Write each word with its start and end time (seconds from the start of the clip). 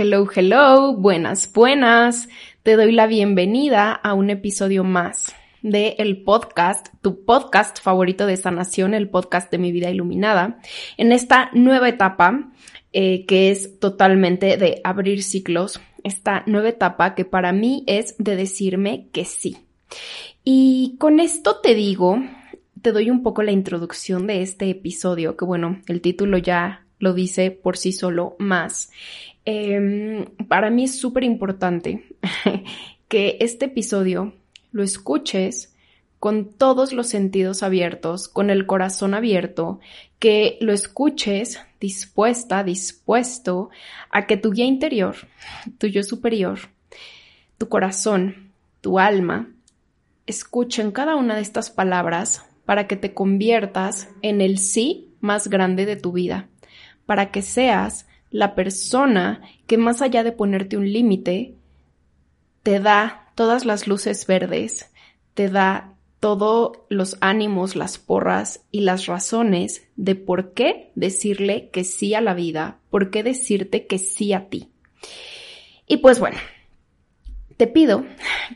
Hello, 0.00 0.28
hello, 0.32 0.94
buenas, 0.94 1.52
buenas. 1.52 2.28
Te 2.62 2.76
doy 2.76 2.92
la 2.92 3.08
bienvenida 3.08 3.90
a 3.92 4.14
un 4.14 4.30
episodio 4.30 4.84
más 4.84 5.34
de 5.60 5.96
el 5.98 6.22
podcast, 6.22 6.86
tu 7.02 7.24
podcast 7.24 7.82
favorito 7.82 8.24
de 8.24 8.36
sanación, 8.36 8.94
el 8.94 9.10
podcast 9.10 9.50
de 9.50 9.58
mi 9.58 9.72
vida 9.72 9.90
iluminada, 9.90 10.60
en 10.98 11.10
esta 11.10 11.50
nueva 11.52 11.88
etapa 11.88 12.52
eh, 12.92 13.26
que 13.26 13.50
es 13.50 13.80
totalmente 13.80 14.56
de 14.56 14.80
abrir 14.84 15.24
ciclos, 15.24 15.80
esta 16.04 16.44
nueva 16.46 16.68
etapa 16.68 17.16
que 17.16 17.24
para 17.24 17.50
mí 17.50 17.82
es 17.88 18.14
de 18.18 18.36
decirme 18.36 19.08
que 19.10 19.24
sí. 19.24 19.56
Y 20.44 20.94
con 21.00 21.18
esto 21.18 21.56
te 21.60 21.74
digo, 21.74 22.22
te 22.82 22.92
doy 22.92 23.10
un 23.10 23.24
poco 23.24 23.42
la 23.42 23.50
introducción 23.50 24.28
de 24.28 24.42
este 24.42 24.70
episodio, 24.70 25.36
que 25.36 25.44
bueno, 25.44 25.80
el 25.88 26.00
título 26.02 26.38
ya 26.38 26.84
lo 27.00 27.14
dice 27.14 27.50
por 27.50 27.76
sí 27.76 27.92
solo 27.92 28.36
más. 28.38 28.90
Em, 29.50 30.26
para 30.46 30.68
mí 30.68 30.84
es 30.84 31.00
súper 31.00 31.24
importante 31.24 32.04
que 33.08 33.38
este 33.40 33.64
episodio 33.64 34.34
lo 34.72 34.82
escuches 34.82 35.74
con 36.18 36.52
todos 36.52 36.92
los 36.92 37.06
sentidos 37.06 37.62
abiertos, 37.62 38.28
con 38.28 38.50
el 38.50 38.66
corazón 38.66 39.14
abierto, 39.14 39.80
que 40.18 40.58
lo 40.60 40.74
escuches 40.74 41.62
dispuesta, 41.80 42.62
dispuesto 42.62 43.70
a 44.10 44.26
que 44.26 44.36
tu 44.36 44.52
guía 44.52 44.66
interior, 44.66 45.16
tu 45.78 45.86
yo 45.86 46.02
superior, 46.02 46.58
tu 47.56 47.70
corazón, 47.70 48.52
tu 48.82 48.98
alma, 48.98 49.48
escuchen 50.26 50.90
cada 50.90 51.16
una 51.16 51.36
de 51.36 51.40
estas 51.40 51.70
palabras 51.70 52.44
para 52.66 52.86
que 52.86 52.96
te 52.96 53.14
conviertas 53.14 54.10
en 54.20 54.42
el 54.42 54.58
sí 54.58 55.14
más 55.20 55.48
grande 55.48 55.86
de 55.86 55.96
tu 55.96 56.12
vida, 56.12 56.50
para 57.06 57.30
que 57.30 57.40
seas 57.40 58.04
la 58.30 58.54
persona 58.54 59.42
que 59.66 59.78
más 59.78 60.02
allá 60.02 60.22
de 60.24 60.32
ponerte 60.32 60.76
un 60.76 60.90
límite, 60.92 61.54
te 62.62 62.80
da 62.80 63.32
todas 63.34 63.64
las 63.64 63.86
luces 63.86 64.26
verdes, 64.26 64.90
te 65.34 65.48
da 65.48 65.94
todos 66.20 66.78
los 66.88 67.16
ánimos, 67.20 67.76
las 67.76 67.98
porras 67.98 68.64
y 68.70 68.80
las 68.80 69.06
razones 69.06 69.86
de 69.96 70.16
por 70.16 70.52
qué 70.52 70.90
decirle 70.94 71.70
que 71.70 71.84
sí 71.84 72.14
a 72.14 72.20
la 72.20 72.34
vida, 72.34 72.80
por 72.90 73.10
qué 73.10 73.22
decirte 73.22 73.86
que 73.86 73.98
sí 73.98 74.32
a 74.32 74.48
ti. 74.48 74.68
Y 75.86 75.98
pues 75.98 76.18
bueno, 76.18 76.38
te 77.58 77.66
pido 77.66 78.06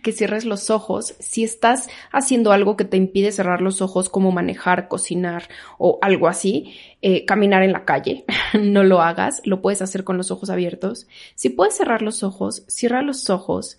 que 0.02 0.12
cierres 0.12 0.44
los 0.44 0.70
ojos 0.70 1.14
si 1.18 1.42
estás 1.42 1.88
haciendo 2.12 2.52
algo 2.52 2.76
que 2.76 2.84
te 2.84 2.96
impide 2.96 3.32
cerrar 3.32 3.60
los 3.60 3.82
ojos 3.82 4.08
como 4.08 4.30
manejar, 4.30 4.88
cocinar 4.88 5.48
o 5.76 5.98
algo 6.00 6.28
así, 6.28 6.72
eh, 7.02 7.24
caminar 7.26 7.64
en 7.64 7.72
la 7.72 7.84
calle. 7.84 8.24
no 8.58 8.84
lo 8.84 9.02
hagas, 9.02 9.42
lo 9.44 9.60
puedes 9.60 9.82
hacer 9.82 10.04
con 10.04 10.16
los 10.16 10.30
ojos 10.30 10.50
abiertos. 10.50 11.08
Si 11.34 11.50
puedes 11.50 11.76
cerrar 11.76 12.00
los 12.00 12.22
ojos, 12.22 12.62
cierra 12.68 13.02
los 13.02 13.28
ojos, 13.28 13.78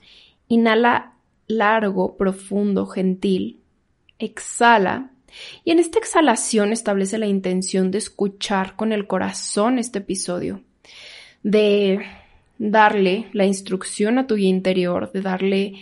inhala 0.49 1.13
largo, 1.47 2.17
profundo, 2.17 2.85
gentil, 2.85 3.61
exhala 4.19 5.09
y 5.63 5.71
en 5.71 5.79
esta 5.79 5.99
exhalación 5.99 6.73
establece 6.73 7.17
la 7.17 7.27
intención 7.27 7.91
de 7.91 7.97
escuchar 7.97 8.75
con 8.75 8.91
el 8.91 9.07
corazón 9.07 9.79
este 9.79 9.99
episodio, 9.99 10.61
de 11.43 12.05
darle 12.69 13.27
la 13.33 13.45
instrucción 13.45 14.17
a 14.17 14.25
tu 14.25 14.37
interior, 14.37 15.11
de 15.11 15.21
darle 15.21 15.73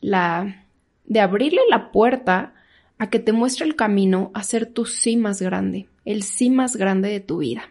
la, 0.00 0.66
de 1.04 1.20
abrirle 1.20 1.60
la 1.68 1.90
puerta 1.90 2.54
a 2.98 3.10
que 3.10 3.18
te 3.18 3.32
muestre 3.32 3.66
el 3.66 3.74
camino 3.74 4.30
a 4.34 4.44
ser 4.44 4.66
tu 4.66 4.84
sí 4.84 5.16
más 5.16 5.42
grande, 5.42 5.88
el 6.04 6.22
sí 6.22 6.50
más 6.50 6.76
grande 6.76 7.08
de 7.08 7.20
tu 7.20 7.38
vida. 7.38 7.68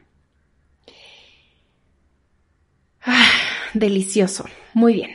Ah, 3.01 3.31
delicioso. 3.73 4.45
Muy 4.73 4.93
bien. 4.93 5.11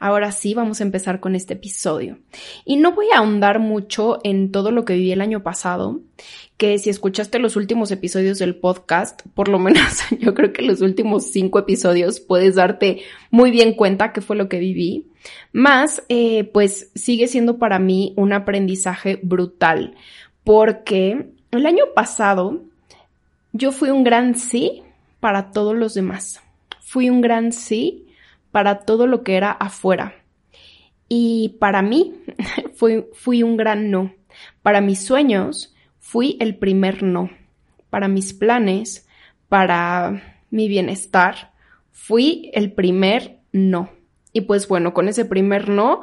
Ahora 0.00 0.32
sí, 0.32 0.54
vamos 0.54 0.80
a 0.80 0.84
empezar 0.84 1.20
con 1.20 1.36
este 1.36 1.52
episodio. 1.52 2.16
Y 2.64 2.78
no 2.78 2.92
voy 2.92 3.08
a 3.14 3.18
ahondar 3.18 3.58
mucho 3.58 4.18
en 4.24 4.50
todo 4.50 4.70
lo 4.70 4.86
que 4.86 4.94
viví 4.94 5.12
el 5.12 5.20
año 5.20 5.42
pasado, 5.42 6.00
que 6.56 6.78
si 6.78 6.88
escuchaste 6.88 7.38
los 7.38 7.54
últimos 7.54 7.90
episodios 7.90 8.38
del 8.38 8.56
podcast, 8.56 9.20
por 9.34 9.48
lo 9.48 9.58
menos 9.58 10.00
yo 10.18 10.32
creo 10.32 10.54
que 10.54 10.62
los 10.62 10.80
últimos 10.80 11.30
cinco 11.30 11.58
episodios 11.58 12.18
puedes 12.18 12.54
darte 12.54 13.02
muy 13.30 13.50
bien 13.50 13.74
cuenta 13.74 14.14
qué 14.14 14.22
fue 14.22 14.36
lo 14.36 14.48
que 14.48 14.58
viví. 14.58 15.04
Más, 15.52 16.02
eh, 16.08 16.44
pues 16.44 16.90
sigue 16.94 17.26
siendo 17.26 17.58
para 17.58 17.78
mí 17.78 18.14
un 18.16 18.32
aprendizaje 18.32 19.20
brutal, 19.22 19.96
porque 20.44 21.26
el 21.50 21.66
año 21.66 21.84
pasado 21.94 22.62
yo 23.52 23.70
fui 23.70 23.90
un 23.90 24.02
gran 24.02 24.34
sí 24.34 24.82
para 25.20 25.50
todos 25.50 25.76
los 25.76 25.92
demás. 25.92 26.40
Fui 26.80 27.10
un 27.10 27.20
gran 27.20 27.52
sí 27.52 28.06
para 28.50 28.80
todo 28.80 29.06
lo 29.06 29.22
que 29.22 29.36
era 29.36 29.50
afuera. 29.50 30.14
Y 31.08 31.56
para 31.60 31.82
mí 31.82 32.14
fui, 32.74 33.06
fui 33.12 33.42
un 33.42 33.56
gran 33.56 33.90
no. 33.90 34.12
Para 34.62 34.80
mis 34.80 35.04
sueños 35.04 35.74
fui 35.98 36.36
el 36.40 36.56
primer 36.56 37.02
no. 37.02 37.30
Para 37.90 38.08
mis 38.08 38.32
planes, 38.32 39.06
para 39.48 40.40
mi 40.50 40.68
bienestar, 40.68 41.52
fui 41.90 42.50
el 42.54 42.72
primer 42.72 43.38
no. 43.52 43.90
Y 44.32 44.42
pues 44.42 44.68
bueno, 44.68 44.94
con 44.94 45.08
ese 45.08 45.24
primer 45.24 45.68
no, 45.68 46.02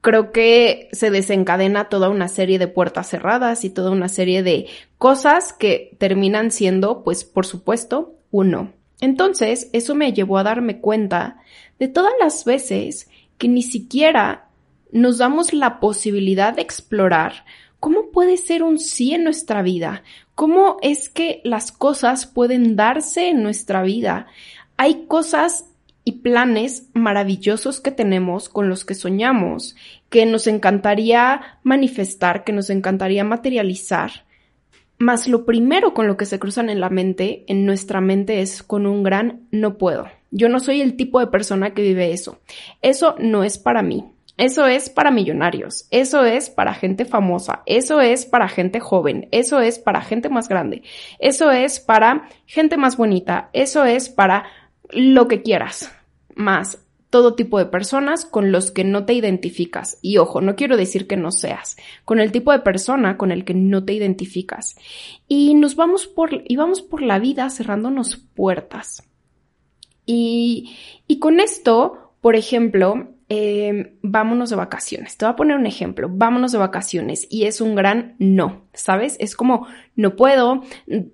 creo 0.00 0.32
que 0.32 0.88
se 0.92 1.10
desencadena 1.10 1.88
toda 1.88 2.08
una 2.08 2.28
serie 2.28 2.58
de 2.58 2.68
puertas 2.68 3.10
cerradas 3.10 3.64
y 3.64 3.70
toda 3.70 3.90
una 3.90 4.08
serie 4.08 4.42
de 4.42 4.66
cosas 4.96 5.52
que 5.52 5.96
terminan 5.98 6.50
siendo, 6.50 7.02
pues 7.04 7.24
por 7.24 7.46
supuesto, 7.46 8.14
un 8.30 8.50
no. 8.50 8.72
Entonces, 9.00 9.70
eso 9.72 9.94
me 9.94 10.12
llevó 10.12 10.38
a 10.38 10.42
darme 10.42 10.80
cuenta 10.80 11.36
de 11.78 11.88
todas 11.88 12.12
las 12.20 12.44
veces 12.44 13.08
que 13.38 13.48
ni 13.48 13.62
siquiera 13.62 14.48
nos 14.90 15.18
damos 15.18 15.52
la 15.52 15.80
posibilidad 15.80 16.54
de 16.54 16.62
explorar 16.62 17.44
cómo 17.80 18.10
puede 18.10 18.36
ser 18.36 18.62
un 18.62 18.78
sí 18.78 19.14
en 19.14 19.24
nuestra 19.24 19.62
vida, 19.62 20.02
cómo 20.34 20.78
es 20.82 21.08
que 21.08 21.40
las 21.44 21.72
cosas 21.72 22.26
pueden 22.26 22.76
darse 22.76 23.28
en 23.28 23.42
nuestra 23.42 23.82
vida. 23.82 24.26
Hay 24.76 25.06
cosas 25.06 25.66
y 26.04 26.12
planes 26.12 26.88
maravillosos 26.94 27.80
que 27.80 27.90
tenemos 27.90 28.48
con 28.48 28.68
los 28.68 28.84
que 28.84 28.94
soñamos, 28.94 29.76
que 30.08 30.24
nos 30.26 30.46
encantaría 30.46 31.58
manifestar, 31.62 32.44
que 32.44 32.52
nos 32.52 32.70
encantaría 32.70 33.24
materializar. 33.24 34.24
Mas 34.96 35.28
lo 35.28 35.44
primero 35.44 35.94
con 35.94 36.08
lo 36.08 36.16
que 36.16 36.26
se 36.26 36.38
cruzan 36.38 36.70
en 36.70 36.80
la 36.80 36.88
mente, 36.88 37.44
en 37.46 37.66
nuestra 37.66 38.00
mente, 38.00 38.40
es 38.40 38.62
con 38.62 38.86
un 38.86 39.02
gran 39.02 39.46
no 39.50 39.76
puedo. 39.78 40.06
Yo 40.30 40.48
no 40.48 40.60
soy 40.60 40.80
el 40.80 40.96
tipo 40.96 41.20
de 41.20 41.26
persona 41.28 41.74
que 41.74 41.82
vive 41.82 42.12
eso. 42.12 42.40
Eso 42.82 43.14
no 43.18 43.44
es 43.44 43.58
para 43.58 43.82
mí. 43.82 44.04
Eso 44.36 44.66
es 44.66 44.88
para 44.88 45.10
millonarios. 45.10 45.86
Eso 45.90 46.24
es 46.24 46.48
para 46.48 46.74
gente 46.74 47.04
famosa. 47.04 47.62
Eso 47.66 48.00
es 48.00 48.24
para 48.24 48.48
gente 48.48 48.78
joven. 48.78 49.28
Eso 49.32 49.60
es 49.60 49.78
para 49.78 50.00
gente 50.00 50.28
más 50.28 50.48
grande. 50.48 50.82
Eso 51.18 51.50
es 51.50 51.80
para 51.80 52.28
gente 52.46 52.76
más 52.76 52.96
bonita. 52.96 53.50
Eso 53.52 53.84
es 53.84 54.08
para 54.08 54.44
lo 54.90 55.26
que 55.26 55.42
quieras. 55.42 55.92
Más 56.36 56.78
todo 57.10 57.34
tipo 57.34 57.58
de 57.58 57.66
personas 57.66 58.24
con 58.24 58.52
los 58.52 58.70
que 58.70 58.84
no 58.84 59.04
te 59.04 59.14
identificas. 59.14 59.98
Y 60.02 60.18
ojo, 60.18 60.40
no 60.40 60.56
quiero 60.56 60.76
decir 60.76 61.06
que 61.06 61.16
no 61.16 61.30
seas, 61.30 61.76
con 62.04 62.20
el 62.20 62.32
tipo 62.32 62.52
de 62.52 62.58
persona 62.58 63.16
con 63.16 63.32
el 63.32 63.44
que 63.44 63.54
no 63.54 63.84
te 63.84 63.94
identificas. 63.94 64.76
Y 65.26 65.54
nos 65.54 65.76
vamos 65.76 66.06
por, 66.06 66.42
y 66.44 66.56
vamos 66.56 66.82
por 66.82 67.02
la 67.02 67.18
vida 67.18 67.48
cerrándonos 67.50 68.16
puertas. 68.16 69.07
Y, 70.10 70.74
y 71.06 71.18
con 71.18 71.38
esto, 71.38 72.14
por 72.22 72.34
ejemplo, 72.34 73.08
eh, 73.28 73.92
vámonos 74.00 74.48
de 74.48 74.56
vacaciones. 74.56 75.18
Te 75.18 75.26
voy 75.26 75.32
a 75.34 75.36
poner 75.36 75.58
un 75.58 75.66
ejemplo, 75.66 76.08
vámonos 76.10 76.50
de 76.50 76.56
vacaciones 76.56 77.26
y 77.28 77.44
es 77.44 77.60
un 77.60 77.74
gran 77.74 78.16
no, 78.18 78.62
¿sabes? 78.72 79.18
Es 79.20 79.36
como, 79.36 79.66
no 79.96 80.16
puedo, 80.16 80.62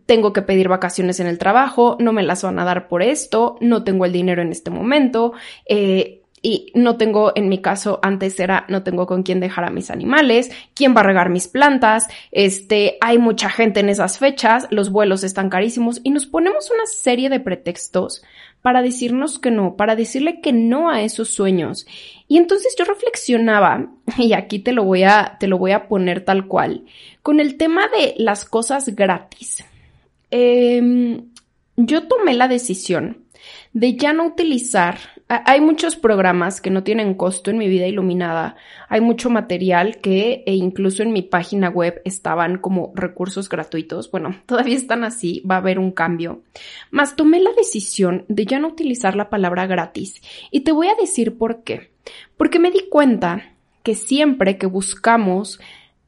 tengo 0.07 0.33
que 0.33 0.43
pedir 0.43 0.69
vacaciones 0.69 1.19
en 1.19 1.27
el 1.27 1.39
trabajo, 1.39 1.97
no 1.99 2.13
me 2.13 2.23
las 2.23 2.45
van 2.45 2.61
a 2.61 2.65
dar 2.65 2.87
por 2.87 3.03
esto, 3.03 3.57
no 3.61 3.83
tengo 3.83 4.05
el 4.05 4.13
dinero 4.13 4.43
en 4.43 4.53
este 4.53 4.71
momento, 4.71 5.33
eh, 5.69 6.23
y 6.47 6.71
no 6.75 6.99
tengo, 6.99 7.33
en 7.35 7.49
mi 7.49 7.63
caso, 7.63 8.01
antes 8.03 8.39
era, 8.39 8.67
no 8.69 8.83
tengo 8.83 9.07
con 9.07 9.23
quién 9.23 9.41
dejar 9.41 9.65
a 9.65 9.71
mis 9.71 9.91
animales, 9.91 10.51
quién 10.75 10.95
va 10.95 11.01
a 11.01 11.05
regar 11.05 11.31
mis 11.31 11.49
plantas, 11.49 12.07
este, 12.33 12.99
hay 13.01 13.17
mucha 13.17 13.49
gente 13.49 13.81
en 13.81 13.89
esas 13.89 14.19
fechas, 14.19 14.69
los 14.71 14.91
vuelos 14.91 15.25
están 15.25 15.49
carísimos 15.49 16.03
y 16.05 16.11
nos 16.11 16.27
ponemos 16.27 16.71
una 16.71 16.85
serie 16.85 17.31
de 17.31 17.41
pretextos 17.41 18.23
para 18.61 18.83
decirnos 18.83 19.39
que 19.39 19.51
no, 19.51 19.75
para 19.77 19.97
decirle 19.97 20.43
que 20.43 20.53
no 20.53 20.91
a 20.91 21.01
esos 21.01 21.31
sueños. 21.31 21.87
Y 22.29 22.37
entonces 22.37 22.75
yo 22.79 22.85
reflexionaba, 22.85 23.89
y 24.19 24.35
aquí 24.35 24.59
te 24.59 24.73
lo 24.73 24.85
voy 24.85 25.05
a, 25.05 25.39
te 25.41 25.49
lo 25.49 25.57
voy 25.57 25.73
a 25.73 25.89
poner 25.89 26.27
tal 26.27 26.47
cual, 26.47 26.85
con 27.23 27.41
el 27.41 27.57
tema 27.57 27.89
de 27.89 28.13
las 28.19 28.45
cosas 28.45 28.95
gratis. 28.95 29.65
Em, 30.31 31.23
yo 31.77 32.07
tomé 32.07 32.35
la 32.35 32.49
decisión 32.49 33.25
de 33.73 33.97
ya 33.97 34.13
no 34.13 34.27
utilizar 34.27 34.99
hay 35.29 35.61
muchos 35.61 35.97
programas 35.97 36.61
que 36.61 36.71
no 36.71 36.83
tienen 36.83 37.15
costo 37.15 37.51
en 37.51 37.57
mi 37.57 37.67
vida 37.67 37.87
iluminada. 37.87 38.57
Hay 38.89 39.01
mucho 39.01 39.31
material 39.31 39.99
que 39.99 40.43
e 40.47 40.55
incluso 40.55 41.03
en 41.03 41.13
mi 41.13 41.23
página 41.23 41.71
web 41.71 42.03
estaban 42.05 42.59
como 42.59 42.93
recursos 42.95 43.49
gratuitos. 43.49 44.11
Bueno, 44.11 44.37
todavía 44.47 44.77
están 44.77 45.03
así, 45.03 45.43
va 45.51 45.57
a 45.57 45.59
haber 45.59 45.79
un 45.79 45.93
cambio. 45.93 46.43
Mas 46.91 47.17
tomé 47.17 47.41
la 47.41 47.53
decisión 47.53 48.27
de 48.29 48.45
ya 48.45 48.59
no 48.59 48.69
utilizar 48.69 49.17
la 49.17 49.31
palabra 49.31 49.67
gratis. 49.67 50.21
Y 50.51 50.61
te 50.61 50.73
voy 50.73 50.89
a 50.89 50.95
decir 51.01 51.39
por 51.39 51.65
qué. 51.65 51.91
Porque 52.37 52.59
me 52.59 52.71
di 52.71 52.89
cuenta 52.91 53.55
que 53.83 53.95
siempre 53.95 54.59
que 54.59 54.67
buscamos 54.67 55.59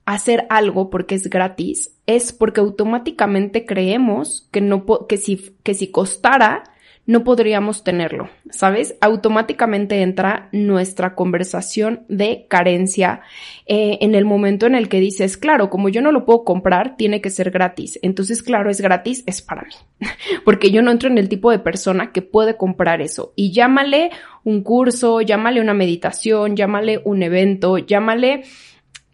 hacer 0.04 0.46
algo 0.50 0.88
porque 0.88 1.14
es 1.14 1.28
gratis, 1.28 1.96
es 2.06 2.32
porque 2.32 2.60
automáticamente 2.60 3.66
creemos 3.66 4.48
que 4.52 4.60
no 4.60 4.84
que 5.08 5.16
si 5.16 5.56
que 5.62 5.74
si 5.74 5.90
costara 5.90 6.62
no 7.06 7.22
podríamos 7.22 7.84
tenerlo, 7.84 8.28
¿sabes? 8.50 8.96
Automáticamente 9.00 10.02
entra 10.02 10.48
nuestra 10.50 11.14
conversación 11.14 12.04
de 12.08 12.46
carencia 12.48 13.20
eh, 13.66 13.98
en 14.00 14.16
el 14.16 14.24
momento 14.24 14.66
en 14.66 14.74
el 14.74 14.88
que 14.88 14.98
dices, 14.98 15.36
claro, 15.36 15.70
como 15.70 15.88
yo 15.88 16.02
no 16.02 16.10
lo 16.10 16.24
puedo 16.24 16.44
comprar, 16.44 16.96
tiene 16.96 17.20
que 17.20 17.30
ser 17.30 17.52
gratis. 17.52 17.98
Entonces, 18.02 18.42
claro, 18.42 18.70
es 18.70 18.80
gratis, 18.80 19.22
es 19.26 19.40
para 19.40 19.62
mí, 19.62 19.74
porque 20.44 20.72
yo 20.72 20.82
no 20.82 20.90
entro 20.90 21.08
en 21.08 21.18
el 21.18 21.28
tipo 21.28 21.52
de 21.52 21.60
persona 21.60 22.10
que 22.10 22.22
puede 22.22 22.56
comprar 22.56 23.00
eso. 23.00 23.32
Y 23.36 23.52
llámale 23.52 24.10
un 24.42 24.62
curso, 24.62 25.20
llámale 25.20 25.60
una 25.60 25.74
meditación, 25.74 26.56
llámale 26.56 27.00
un 27.04 27.22
evento, 27.22 27.78
llámale 27.78 28.42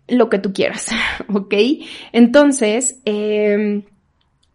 lo 0.09 0.31
que 0.31 0.39
tú 0.39 0.55
quieras, 0.55 0.89
¿ok? 1.33 1.55
Entonces, 2.13 3.01
eh, 3.05 3.83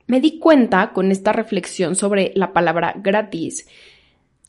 me 0.08 0.20
di 0.20 0.40
cuenta 0.40 0.92
con 0.94 1.12
esta 1.12 1.34
reflexión 1.34 1.96
sobre 1.96 2.32
la 2.36 2.54
palabra 2.54 2.96
gratis 2.98 3.68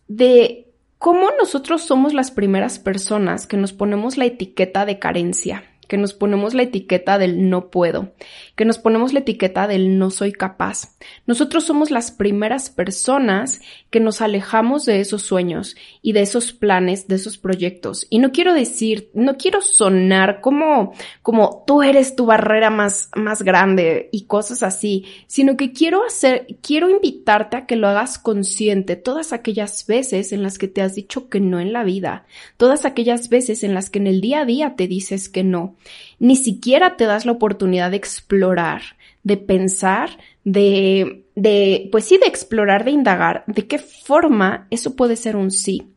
de 0.07 0.69
cómo 0.99 1.29
nosotros 1.39 1.83
somos 1.83 2.15
las 2.15 2.31
primeras 2.31 2.79
personas 2.79 3.47
que 3.47 3.57
nos 3.57 3.73
ponemos 3.73 4.17
la 4.17 4.25
etiqueta 4.25 4.87
de 4.87 4.99
carencia 4.99 5.65
que 5.89 5.97
nos 5.97 6.13
ponemos 6.13 6.55
la 6.55 6.63
etiqueta 6.63 7.19
del 7.19 7.49
no 7.49 7.71
puedo, 7.71 8.13
que 8.55 8.65
nos 8.65 8.79
ponemos 8.79 9.13
la 9.13 9.21
etiqueta 9.21 9.67
del 9.67 9.99
no 9.99 10.11
soy 10.11 10.33
capaz. 10.33 10.97
Nosotros 11.27 11.65
somos 11.65 11.91
las 11.91 12.11
primeras 12.11 12.71
personas 12.71 13.61
que 13.91 13.99
nos 13.99 14.21
alejamos 14.21 14.85
de 14.85 15.01
esos 15.01 15.23
sueños 15.23 15.77
y 16.03 16.13
de 16.13 16.21
esos 16.21 16.53
planes, 16.53 17.09
de 17.09 17.17
esos 17.17 17.39
proyectos. 17.39 18.07
Y 18.11 18.19
no 18.19 18.33
quiero 18.33 18.53
decir, 18.53 19.11
no 19.15 19.37
quiero 19.39 19.63
sonar 19.63 20.41
como, 20.43 20.93
como 21.23 21.65
tú 21.67 21.83
eres 21.83 22.15
tu 22.15 22.27
barrera 22.27 22.69
más, 22.71 23.09
más 23.17 23.43
grande 23.43 24.11
y 24.13 24.27
cosas 24.27 24.63
así, 24.63 25.07
sino 25.27 25.57
que 25.57 25.73
quiero 25.73 26.05
hacer, 26.05 26.47
quiero 26.61 26.91
invitarte 26.91 27.57
a 27.57 27.67
que 27.67 27.77
lo 27.77 27.89
hagas 27.89 28.19
consciente 28.19 28.97
todas 28.97 29.33
aquellas 29.33 29.87
veces 29.87 30.33
en 30.33 30.43
las 30.43 30.59
que 30.59 30.69
te 30.69 30.83
has 30.83 30.95
dicho 30.95 31.31
que 31.31 31.41
no 31.41 31.61
en 31.61 31.73
la 31.73 31.83
vida, 31.83 32.27
todas 32.59 32.85
aquellas 32.85 33.31
veces 33.31 33.65
en 33.65 33.73
las 33.73 33.89
que 33.89 33.99
en 34.01 34.07
el 34.07 34.21
día 34.21 34.41
a 34.41 34.45
día 34.45 34.77
te 34.77 34.87
dices 34.87 35.31
que 35.31 35.45
no 35.45 35.78
ni 36.19 36.37
siquiera 36.37 36.97
te 36.97 37.05
das 37.05 37.27
la 37.27 37.33
oportunidad 37.33 37.91
de 37.91 37.97
explorar, 37.97 38.83
de 39.23 39.37
pensar, 39.37 40.19
de, 40.45 41.25
de, 41.35 41.89
pues 41.93 42.05
sí, 42.05 42.19
de 42.19 42.27
explorar, 42.27 42.85
de 42.85 42.93
indagar, 42.93 43.45
de 43.47 43.67
qué 43.67 43.79
forma 43.79 44.67
eso 44.71 44.97
puede 44.97 45.17
ser 45.17 45.37
un 45.37 45.51
sí, 45.51 45.89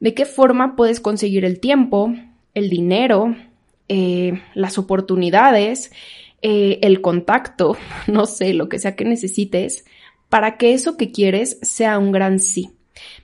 de 0.00 0.14
qué 0.14 0.24
forma 0.24 0.76
puedes 0.76 1.00
conseguir 1.00 1.44
el 1.44 1.60
tiempo, 1.60 2.14
el 2.54 2.70
dinero, 2.70 3.36
eh, 3.88 4.40
las 4.54 4.78
oportunidades, 4.78 5.92
eh, 6.42 6.78
el 6.82 7.00
contacto, 7.00 7.76
no 8.06 8.26
sé, 8.26 8.54
lo 8.54 8.68
que 8.68 8.78
sea 8.78 8.96
que 8.96 9.04
necesites, 9.04 9.84
para 10.28 10.56
que 10.56 10.72
eso 10.72 10.96
que 10.96 11.12
quieres 11.12 11.58
sea 11.62 11.98
un 11.98 12.12
gran 12.12 12.40
sí. 12.40 12.70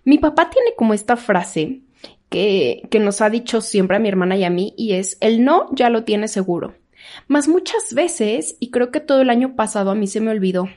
Mi 0.05 0.19
papá 0.19 0.50
tiene 0.50 0.70
como 0.76 0.94
esta 0.94 1.17
frase 1.17 1.81
que, 2.28 2.82
que 2.90 3.00
nos 3.00 3.20
ha 3.20 3.30
dicho 3.30 3.60
siempre 3.60 3.96
a 3.96 4.00
mi 4.00 4.08
hermana 4.08 4.36
y 4.36 4.44
a 4.44 4.50
mí 4.50 4.75
y 4.76 4.92
es 4.92 5.16
el 5.20 5.44
no 5.44 5.69
ya 5.72 5.90
lo 5.90 6.04
tiene 6.04 6.28
seguro. 6.28 6.75
Mas 7.26 7.48
muchas 7.48 7.94
veces, 7.94 8.56
y 8.60 8.70
creo 8.70 8.90
que 8.90 9.00
todo 9.00 9.20
el 9.20 9.30
año 9.30 9.56
pasado 9.56 9.90
a 9.90 9.94
mí 9.94 10.06
se 10.06 10.20
me 10.20 10.30
olvidó, 10.30 10.69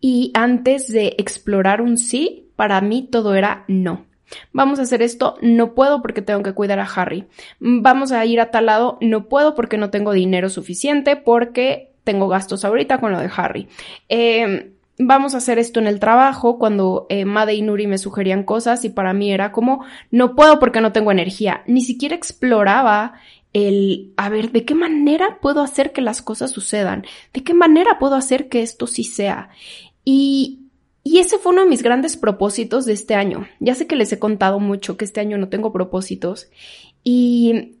y 0.00 0.30
antes 0.34 0.88
de 0.88 1.14
explorar 1.18 1.82
un 1.82 1.98
sí, 1.98 2.48
para 2.56 2.80
mí 2.80 3.08
todo 3.10 3.34
era 3.34 3.64
no. 3.68 4.06
Vamos 4.52 4.78
a 4.78 4.82
hacer 4.82 5.02
esto, 5.02 5.36
no 5.42 5.74
puedo 5.74 6.02
porque 6.02 6.22
tengo 6.22 6.42
que 6.42 6.54
cuidar 6.54 6.78
a 6.78 6.84
Harry. 6.84 7.26
Vamos 7.58 8.12
a 8.12 8.24
ir 8.24 8.40
a 8.40 8.50
tal 8.50 8.66
lado, 8.66 8.96
no 9.00 9.28
puedo 9.28 9.54
porque 9.54 9.76
no 9.76 9.90
tengo 9.90 10.12
dinero 10.12 10.48
suficiente, 10.48 11.16
porque 11.16 11.90
tengo 12.04 12.28
gastos 12.28 12.64
ahorita 12.64 12.98
con 12.98 13.12
lo 13.12 13.18
de 13.18 13.30
Harry. 13.34 13.68
Eh, 14.08 14.72
vamos 15.02 15.34
a 15.34 15.38
hacer 15.38 15.58
esto 15.58 15.80
en 15.80 15.86
el 15.86 15.98
trabajo, 15.98 16.58
cuando 16.58 17.06
eh, 17.08 17.24
Made 17.24 17.54
y 17.54 17.62
Nuri 17.62 17.86
me 17.86 17.98
sugerían 17.98 18.44
cosas 18.44 18.84
y 18.84 18.90
para 18.90 19.12
mí 19.12 19.32
era 19.32 19.50
como, 19.50 19.84
no 20.10 20.36
puedo 20.36 20.58
porque 20.58 20.80
no 20.80 20.92
tengo 20.92 21.10
energía. 21.10 21.62
Ni 21.66 21.80
siquiera 21.80 22.14
exploraba 22.14 23.14
el, 23.52 24.12
a 24.16 24.28
ver, 24.28 24.52
¿de 24.52 24.64
qué 24.64 24.74
manera 24.74 25.38
puedo 25.40 25.62
hacer 25.62 25.92
que 25.92 26.02
las 26.02 26.22
cosas 26.22 26.50
sucedan? 26.50 27.06
¿De 27.32 27.42
qué 27.42 27.54
manera 27.54 27.98
puedo 27.98 28.14
hacer 28.14 28.48
que 28.48 28.62
esto 28.62 28.86
sí 28.86 29.04
sea? 29.04 29.48
Y, 30.04 30.60
y 31.02 31.18
ese 31.18 31.38
fue 31.38 31.52
uno 31.52 31.62
de 31.62 31.70
mis 31.70 31.82
grandes 31.82 32.16
propósitos 32.18 32.84
de 32.84 32.92
este 32.92 33.14
año. 33.14 33.48
Ya 33.58 33.74
sé 33.74 33.86
que 33.86 33.96
les 33.96 34.12
he 34.12 34.18
contado 34.18 34.60
mucho 34.60 34.96
que 34.98 35.06
este 35.06 35.20
año 35.20 35.38
no 35.38 35.48
tengo 35.48 35.72
propósitos 35.72 36.50
y 37.02 37.76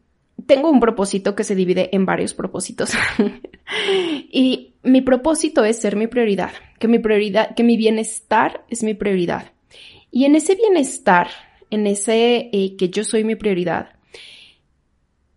tengo 0.46 0.70
un 0.70 0.80
propósito 0.80 1.34
que 1.34 1.44
se 1.44 1.54
divide 1.54 1.94
en 1.94 2.06
varios 2.06 2.32
propósitos. 2.32 2.92
y 4.32 4.69
mi 4.82 5.00
propósito 5.00 5.64
es 5.64 5.78
ser 5.78 5.96
mi 5.96 6.06
prioridad, 6.06 6.52
que 6.78 6.88
mi 6.88 6.98
prioridad, 6.98 7.54
que 7.54 7.62
mi 7.62 7.76
bienestar 7.76 8.64
es 8.68 8.82
mi 8.82 8.94
prioridad. 8.94 9.52
Y 10.10 10.24
en 10.24 10.34
ese 10.34 10.54
bienestar, 10.54 11.28
en 11.70 11.86
ese 11.86 12.50
eh, 12.52 12.76
que 12.76 12.88
yo 12.88 13.04
soy 13.04 13.24
mi 13.24 13.36
prioridad, 13.36 13.90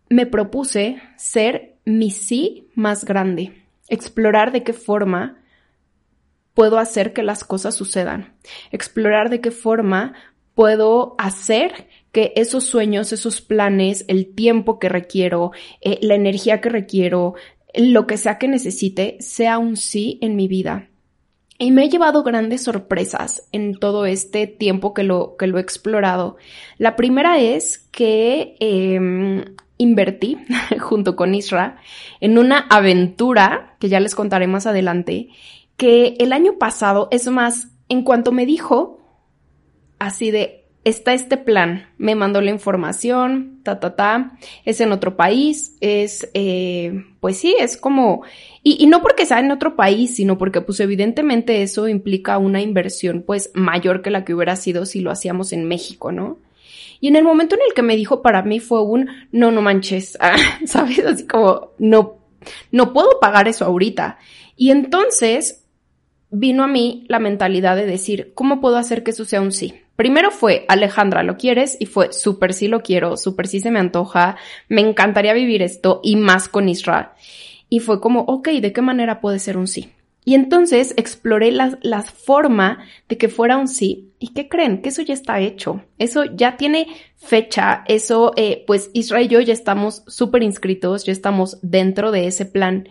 me 0.10 0.26
propuse 0.26 1.02
ser 1.18 1.76
mi 1.86 2.12
sí 2.12 2.70
más 2.76 3.06
grande, 3.06 3.64
explorar 3.90 4.52
de 4.52 4.64
qué 4.64 4.74
forma 4.74 5.40
puedo 6.54 6.78
hacer 6.78 7.14
que 7.14 7.24
las 7.24 7.44
cosas 7.44 7.76
sucedan, 7.76 8.36
explorar 8.72 9.30
de 9.30 9.42
qué 9.42 9.52
forma 9.52 10.14
puedo 10.56 11.16
hacer 11.18 11.88
que 12.12 12.32
esos 12.36 12.64
sueños, 12.64 13.12
esos 13.12 13.42
planes, 13.42 14.06
el 14.08 14.36
tiempo 14.36 14.78
que 14.78 14.88
requiero, 14.88 15.52
eh, 15.82 15.98
la 16.02 16.14
energía 16.14 16.62
que 16.62 16.70
requiero, 16.70 17.34
lo 17.74 18.08
que 18.08 18.18
sea 18.18 18.38
que 18.38 18.48
necesite, 18.48 19.18
sea 19.20 19.58
un 19.58 19.78
sí 19.78 20.20
en 20.22 20.36
mi 20.36 20.48
vida. 20.48 20.90
Y 21.60 21.72
me 21.72 21.86
he 21.86 21.90
llevado 21.90 22.24
grandes 22.24 22.64
sorpresas 22.64 23.48
en 23.52 23.76
todo 23.76 24.06
este 24.06 24.48
tiempo 24.48 24.94
que 24.94 25.04
lo, 25.04 25.38
que 25.38 25.48
lo 25.48 25.58
he 25.58 25.62
explorado. 25.62 26.38
La 26.78 26.96
primera 26.96 27.40
es 27.40 27.78
que 27.92 28.56
em, 28.60 29.44
invertí 29.78 30.38
junto 30.80 31.16
con 31.16 31.36
Isra 31.36 31.78
en 32.20 32.38
una 32.38 32.60
aventura 32.60 33.76
que 33.80 33.90
ya 33.90 34.00
les 34.00 34.16
contaré 34.16 34.48
más 34.48 34.66
adelante, 34.66 35.30
que 35.78 36.16
el 36.20 36.34
año 36.34 36.58
pasado, 36.58 37.08
es 37.12 37.28
más, 37.28 37.70
en 37.90 38.04
cuanto 38.04 38.32
me 38.32 38.46
dijo 38.46 39.00
así 40.00 40.32
de, 40.32 40.63
está 40.84 41.14
este 41.14 41.38
plan, 41.38 41.88
me 41.98 42.16
mandó 42.16 42.42
la 42.42 42.52
información, 42.52 43.60
ta, 43.64 43.80
ta, 43.80 43.96
ta, 43.96 44.38
es 44.66 44.82
en 44.82 44.92
otro 44.92 45.16
país, 45.16 45.78
es, 45.80 46.30
eh, 46.34 47.06
pues 47.20 47.38
sí, 47.38 47.56
es 47.58 47.78
como, 47.78 48.24
y, 48.64 48.84
y, 48.84 48.88
no 48.88 49.02
porque 49.02 49.26
sea 49.26 49.40
en 49.40 49.52
otro 49.52 49.76
país, 49.76 50.16
sino 50.16 50.38
porque 50.38 50.62
pues 50.62 50.80
evidentemente 50.80 51.64
eso 51.64 51.88
implica 51.88 52.38
una 52.38 52.62
inversión 52.62 53.24
pues 53.26 53.52
mayor 53.54 54.02
que 54.02 54.10
la 54.10 54.26
que 54.26 54.34
hubiera 54.34 54.56
sido 54.56 54.86
si 54.86 55.00
lo 55.00 55.12
hacíamos 55.12 55.54
en 55.54 55.66
México, 55.68 56.12
¿no? 56.12 56.40
Y 57.00 57.10
en 57.10 57.18
el 57.18 57.26
momento 57.26 57.56
en 57.56 57.62
el 57.68 57.74
que 57.74 57.82
me 57.82 57.98
dijo 57.98 58.22
para 58.22 58.44
mí 58.44 58.62
fue 58.62 58.82
un, 58.82 59.10
no, 59.32 59.52
no 59.52 59.62
manches, 59.62 60.18
¿sabes? 60.66 61.00
Así 61.00 61.28
como, 61.28 61.72
no, 61.78 62.16
no 62.72 62.94
puedo 62.94 63.20
pagar 63.20 63.48
eso 63.50 63.66
ahorita. 63.66 64.18
Y 64.56 64.72
entonces 64.72 65.66
vino 66.30 66.64
a 66.64 66.68
mí 66.68 67.06
la 67.10 67.20
mentalidad 67.20 67.76
de 67.76 67.86
decir, 67.86 68.32
¿cómo 68.34 68.62
puedo 68.62 68.78
hacer 68.78 69.04
que 69.04 69.12
eso 69.12 69.26
sea 69.26 69.42
un 69.42 69.52
sí? 69.52 69.83
Primero 69.96 70.32
fue, 70.32 70.66
Alejandra, 70.70 71.24
¿lo 71.24 71.38
quieres? 71.38 71.78
Y 71.80 71.86
fue, 71.86 72.12
súper 72.14 72.54
sí 72.54 72.68
lo 72.68 72.82
quiero, 72.82 73.16
súper 73.16 73.48
sí 73.48 73.60
se 73.60 73.72
me 73.72 73.80
antoja, 73.80 74.38
me 74.68 74.82
encantaría 74.82 75.34
vivir 75.34 75.62
esto 75.62 76.00
y 76.04 76.16
más 76.16 76.50
con 76.50 76.68
Israel. 76.68 77.08
Y 77.70 77.80
fue 77.80 78.02
como, 78.02 78.22
ok, 78.22 78.50
¿de 78.50 78.74
qué 78.74 78.82
manera 78.82 79.22
puede 79.22 79.40
ser 79.40 79.58
un 79.58 79.68
sí? 79.68 79.92
Y 80.26 80.36
entonces 80.36 80.94
exploré 80.96 81.52
la, 81.52 81.78
la, 81.82 82.02
forma 82.02 82.86
de 83.10 83.18
que 83.18 83.28
fuera 83.28 83.58
un 83.58 83.68
sí. 83.68 84.12
¿Y 84.20 84.30
qué 84.30 84.48
creen? 84.48 84.82
Que 84.82 84.90
eso 84.90 85.02
ya 85.02 85.14
está 85.14 85.42
hecho. 85.42 85.84
Eso 85.98 86.24
ya 86.24 86.56
tiene 86.56 86.88
fecha. 87.18 87.84
Eso, 87.88 88.32
eh, 88.38 88.64
pues 88.66 88.90
Israel 88.94 89.26
y 89.26 89.30
yo 89.30 89.42
ya 89.42 89.52
estamos 89.52 90.04
súper 90.08 90.44
inscritos, 90.44 91.04
ya 91.04 91.12
estamos 91.12 91.60
dentro 91.62 92.12
de 92.12 92.28
ese 92.28 92.46
plan. 92.46 92.88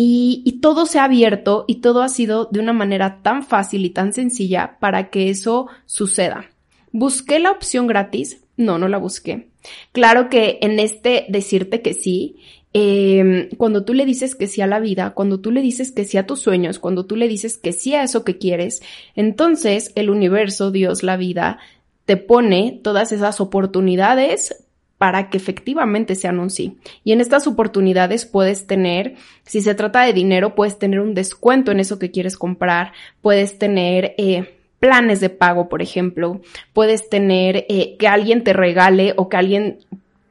Y, 0.00 0.42
y 0.44 0.60
todo 0.60 0.86
se 0.86 1.00
ha 1.00 1.04
abierto 1.04 1.64
y 1.66 1.80
todo 1.80 2.02
ha 2.02 2.08
sido 2.08 2.44
de 2.44 2.60
una 2.60 2.72
manera 2.72 3.18
tan 3.20 3.42
fácil 3.42 3.84
y 3.84 3.90
tan 3.90 4.12
sencilla 4.12 4.76
para 4.78 5.10
que 5.10 5.28
eso 5.28 5.66
suceda. 5.86 6.50
¿Busqué 6.92 7.40
la 7.40 7.50
opción 7.50 7.88
gratis? 7.88 8.40
No, 8.56 8.78
no 8.78 8.86
la 8.86 8.98
busqué. 8.98 9.48
Claro 9.90 10.28
que 10.28 10.58
en 10.62 10.78
este 10.78 11.26
decirte 11.28 11.82
que 11.82 11.94
sí, 11.94 12.36
eh, 12.74 13.48
cuando 13.56 13.84
tú 13.84 13.92
le 13.92 14.04
dices 14.04 14.36
que 14.36 14.46
sí 14.46 14.60
a 14.60 14.68
la 14.68 14.78
vida, 14.78 15.14
cuando 15.14 15.40
tú 15.40 15.50
le 15.50 15.62
dices 15.62 15.90
que 15.90 16.04
sí 16.04 16.16
a 16.16 16.26
tus 16.26 16.38
sueños, 16.38 16.78
cuando 16.78 17.04
tú 17.04 17.16
le 17.16 17.26
dices 17.26 17.58
que 17.58 17.72
sí 17.72 17.96
a 17.96 18.04
eso 18.04 18.22
que 18.22 18.38
quieres, 18.38 18.82
entonces 19.16 19.90
el 19.96 20.10
universo, 20.10 20.70
Dios, 20.70 21.02
la 21.02 21.16
vida, 21.16 21.58
te 22.04 22.16
pone 22.16 22.80
todas 22.84 23.10
esas 23.10 23.40
oportunidades 23.40 24.64
para 24.98 25.30
que 25.30 25.38
efectivamente 25.38 26.16
sean 26.16 26.40
un 26.40 26.50
sí. 26.50 26.76
Y 27.04 27.12
en 27.12 27.20
estas 27.20 27.46
oportunidades 27.46 28.26
puedes 28.26 28.66
tener, 28.66 29.14
si 29.44 29.62
se 29.62 29.74
trata 29.74 30.02
de 30.02 30.12
dinero, 30.12 30.54
puedes 30.54 30.78
tener 30.78 31.00
un 31.00 31.14
descuento 31.14 31.70
en 31.70 31.80
eso 31.80 31.98
que 31.98 32.10
quieres 32.10 32.36
comprar, 32.36 32.92
puedes 33.22 33.58
tener 33.58 34.14
eh, 34.18 34.58
planes 34.80 35.20
de 35.20 35.30
pago, 35.30 35.68
por 35.68 35.82
ejemplo, 35.82 36.40
puedes 36.72 37.08
tener 37.08 37.64
eh, 37.68 37.96
que 37.98 38.08
alguien 38.08 38.42
te 38.42 38.52
regale 38.52 39.14
o 39.16 39.28
que 39.28 39.36
alguien 39.36 39.78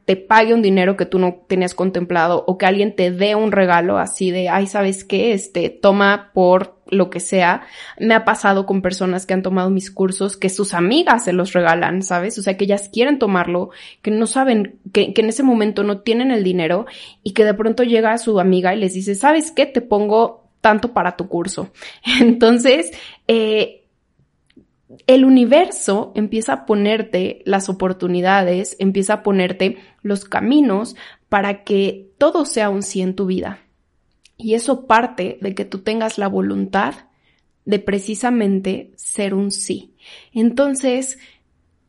te 0.04 0.16
pague 0.16 0.54
un 0.54 0.62
dinero 0.62 0.96
que 0.96 1.04
tú 1.04 1.18
no 1.18 1.42
tenías 1.48 1.74
contemplado 1.74 2.42
o 2.46 2.56
que 2.56 2.64
alguien 2.64 2.96
te 2.96 3.10
dé 3.10 3.34
un 3.34 3.52
regalo 3.52 3.98
así 3.98 4.30
de, 4.30 4.48
ay, 4.48 4.66
¿sabes 4.66 5.04
qué? 5.04 5.34
Este, 5.34 5.68
toma 5.68 6.30
por 6.32 6.77
lo 6.90 7.10
que 7.10 7.20
sea. 7.20 7.62
Me 7.98 8.14
ha 8.14 8.24
pasado 8.24 8.66
con 8.66 8.82
personas 8.82 9.26
que 9.26 9.34
han 9.34 9.42
tomado 9.42 9.70
mis 9.70 9.90
cursos 9.90 10.36
que 10.36 10.48
sus 10.48 10.74
amigas 10.74 11.24
se 11.24 11.32
los 11.32 11.52
regalan, 11.52 12.02
¿sabes? 12.02 12.38
O 12.38 12.42
sea, 12.42 12.56
que 12.56 12.64
ellas 12.64 12.90
quieren 12.92 13.18
tomarlo, 13.18 13.70
que 14.02 14.10
no 14.10 14.26
saben, 14.26 14.78
que, 14.92 15.12
en 15.16 15.28
ese 15.28 15.42
momento 15.42 15.84
no 15.84 16.00
tienen 16.00 16.30
el 16.30 16.44
dinero 16.44 16.86
y 17.22 17.32
que 17.32 17.44
de 17.44 17.54
pronto 17.54 17.82
llega 17.82 18.16
su 18.18 18.40
amiga 18.40 18.74
y 18.74 18.80
les 18.80 18.94
dice, 18.94 19.14
¿sabes 19.14 19.50
qué? 19.50 19.66
Te 19.66 19.80
pongo 19.80 20.48
tanto 20.60 20.92
para 20.92 21.16
tu 21.16 21.28
curso. 21.28 21.70
Entonces, 22.20 22.90
eh, 23.26 23.84
el 25.06 25.24
universo 25.24 26.12
empieza 26.14 26.52
a 26.52 26.66
ponerte 26.66 27.42
las 27.44 27.68
oportunidades, 27.68 28.76
empieza 28.78 29.14
a 29.14 29.22
ponerte 29.22 29.78
los 30.02 30.24
caminos 30.24 30.96
para 31.28 31.62
que 31.64 32.10
todo 32.18 32.44
sea 32.44 32.70
un 32.70 32.82
sí 32.82 33.02
en 33.02 33.14
tu 33.14 33.26
vida. 33.26 33.60
Y 34.38 34.54
eso 34.54 34.86
parte 34.86 35.38
de 35.40 35.54
que 35.54 35.64
tú 35.64 35.80
tengas 35.80 36.16
la 36.16 36.28
voluntad 36.28 36.94
de 37.64 37.78
precisamente 37.78 38.92
ser 38.96 39.34
un 39.34 39.50
sí. 39.50 39.92
Entonces, 40.32 41.18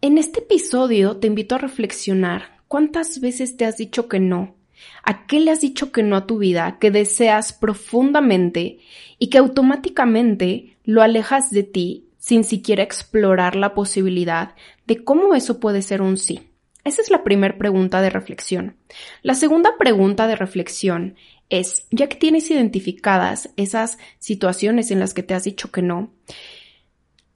en 0.02 0.18
este 0.18 0.40
episodio 0.40 1.18
te 1.18 1.28
invito 1.28 1.56
a 1.56 1.60
reflexionar 1.60 2.60
cuántas 2.68 3.22
veces 3.22 3.56
te 3.56 3.66
has 3.66 3.78
dicho 3.78 4.10
que 4.10 4.20
no, 4.20 4.56
a 5.04 5.26
qué 5.26 5.40
le 5.40 5.52
has 5.52 5.62
dicho 5.62 5.92
que 5.92 6.04
no 6.04 6.18
a 6.18 6.28
tu 6.28 6.38
vida, 6.38 6.78
que 6.80 6.92
deseas 6.92 7.54
profundamente 7.54 8.80
y 9.20 9.28
que 9.28 9.38
automáticamente 9.38 10.78
lo 10.84 11.02
alejas 11.02 11.52
de 11.52 11.64
ti 11.64 12.06
sin 12.18 12.44
siquiera 12.44 12.84
explorar 12.84 13.56
la 13.56 13.74
posibilidad 13.74 14.56
de 14.86 15.04
cómo 15.04 15.36
eso 15.36 15.60
puede 15.60 15.82
ser 15.82 16.02
un 16.02 16.18
sí. 16.18 16.49
Esa 16.84 17.02
es 17.02 17.12
la 17.12 17.24
primera 17.24 17.58
pregunta 17.58 18.02
de 18.02 18.10
reflexión. 18.10 18.78
La 19.22 19.36
segunda 19.36 19.78
pregunta 19.78 20.28
de 20.28 20.36
reflexión 20.36 21.16
es, 21.50 21.88
ya 21.92 22.08
que 22.08 22.16
tienes 22.16 22.50
identificadas 22.52 23.50
esas 23.58 23.98
situaciones 24.20 24.92
en 24.92 25.00
las 25.00 25.14
que 25.14 25.24
te 25.24 25.34
has 25.34 25.44
dicho 25.44 25.72
que 25.72 25.82
no, 25.82 26.12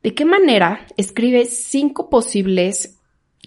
¿de 0.01 0.13
qué 0.13 0.25
manera 0.25 0.85
escribes 0.97 1.63
cinco 1.65 2.09
posibles 2.09 2.99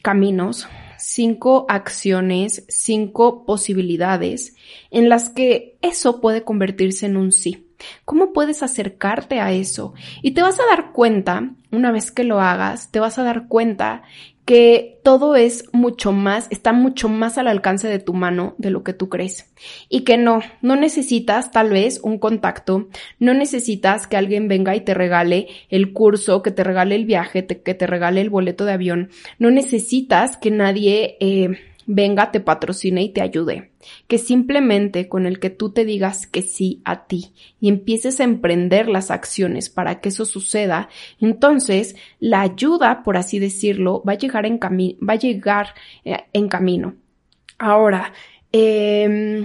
caminos, 0.02 0.68
cinco 0.98 1.66
acciones, 1.68 2.64
cinco 2.68 3.44
posibilidades 3.44 4.56
en 4.90 5.08
las 5.08 5.30
que 5.30 5.76
eso 5.82 6.20
puede 6.20 6.44
convertirse 6.44 7.06
en 7.06 7.16
un 7.16 7.32
sí? 7.32 7.62
¿Cómo 8.04 8.32
puedes 8.32 8.62
acercarte 8.62 9.40
a 9.40 9.52
eso? 9.52 9.94
Y 10.22 10.32
te 10.32 10.42
vas 10.42 10.58
a 10.60 10.66
dar 10.66 10.92
cuenta, 10.92 11.50
una 11.70 11.92
vez 11.92 12.10
que 12.10 12.24
lo 12.24 12.40
hagas, 12.40 12.90
te 12.90 13.00
vas 13.00 13.18
a 13.18 13.22
dar 13.22 13.48
cuenta 13.48 14.02
que 14.46 15.00
todo 15.02 15.34
es 15.34 15.64
mucho 15.72 16.12
más, 16.12 16.46
está 16.50 16.72
mucho 16.72 17.08
más 17.08 17.36
al 17.36 17.48
alcance 17.48 17.88
de 17.88 17.98
tu 17.98 18.14
mano 18.14 18.54
de 18.58 18.70
lo 18.70 18.84
que 18.84 18.92
tú 18.92 19.08
crees. 19.08 19.52
Y 19.88 20.02
que 20.02 20.16
no, 20.16 20.40
no 20.62 20.76
necesitas 20.76 21.50
tal 21.50 21.70
vez 21.70 22.00
un 22.02 22.18
contacto, 22.18 22.88
no 23.18 23.34
necesitas 23.34 24.06
que 24.06 24.16
alguien 24.16 24.46
venga 24.46 24.76
y 24.76 24.82
te 24.82 24.94
regale 24.94 25.48
el 25.68 25.92
curso, 25.92 26.42
que 26.42 26.52
te 26.52 26.62
regale 26.62 26.94
el 26.94 27.06
viaje, 27.06 27.44
que 27.44 27.74
te 27.74 27.86
regale 27.88 28.20
el 28.20 28.30
boleto 28.30 28.64
de 28.64 28.72
avión, 28.72 29.10
no 29.38 29.50
necesitas 29.50 30.36
que 30.36 30.50
nadie... 30.50 31.16
Eh, 31.20 31.58
venga, 31.86 32.30
te 32.32 32.40
patrocine 32.40 33.02
y 33.02 33.08
te 33.10 33.22
ayude. 33.22 33.70
Que 34.08 34.18
simplemente 34.18 35.08
con 35.08 35.26
el 35.26 35.38
que 35.38 35.50
tú 35.50 35.70
te 35.70 35.84
digas 35.84 36.26
que 36.26 36.42
sí 36.42 36.82
a 36.84 37.06
ti 37.06 37.32
y 37.60 37.68
empieces 37.68 38.20
a 38.20 38.24
emprender 38.24 38.88
las 38.88 39.10
acciones 39.10 39.70
para 39.70 40.00
que 40.00 40.08
eso 40.08 40.24
suceda, 40.24 40.88
entonces 41.20 41.96
la 42.18 42.42
ayuda, 42.42 43.02
por 43.04 43.16
así 43.16 43.38
decirlo, 43.38 44.02
va 44.06 44.12
a 44.12 44.18
llegar 44.18 44.46
en, 44.46 44.58
va 44.58 45.12
a 45.12 45.16
llegar, 45.16 45.74
eh, 46.04 46.24
en 46.32 46.48
camino. 46.48 46.94
Ahora, 47.58 48.12
eh, 48.52 49.44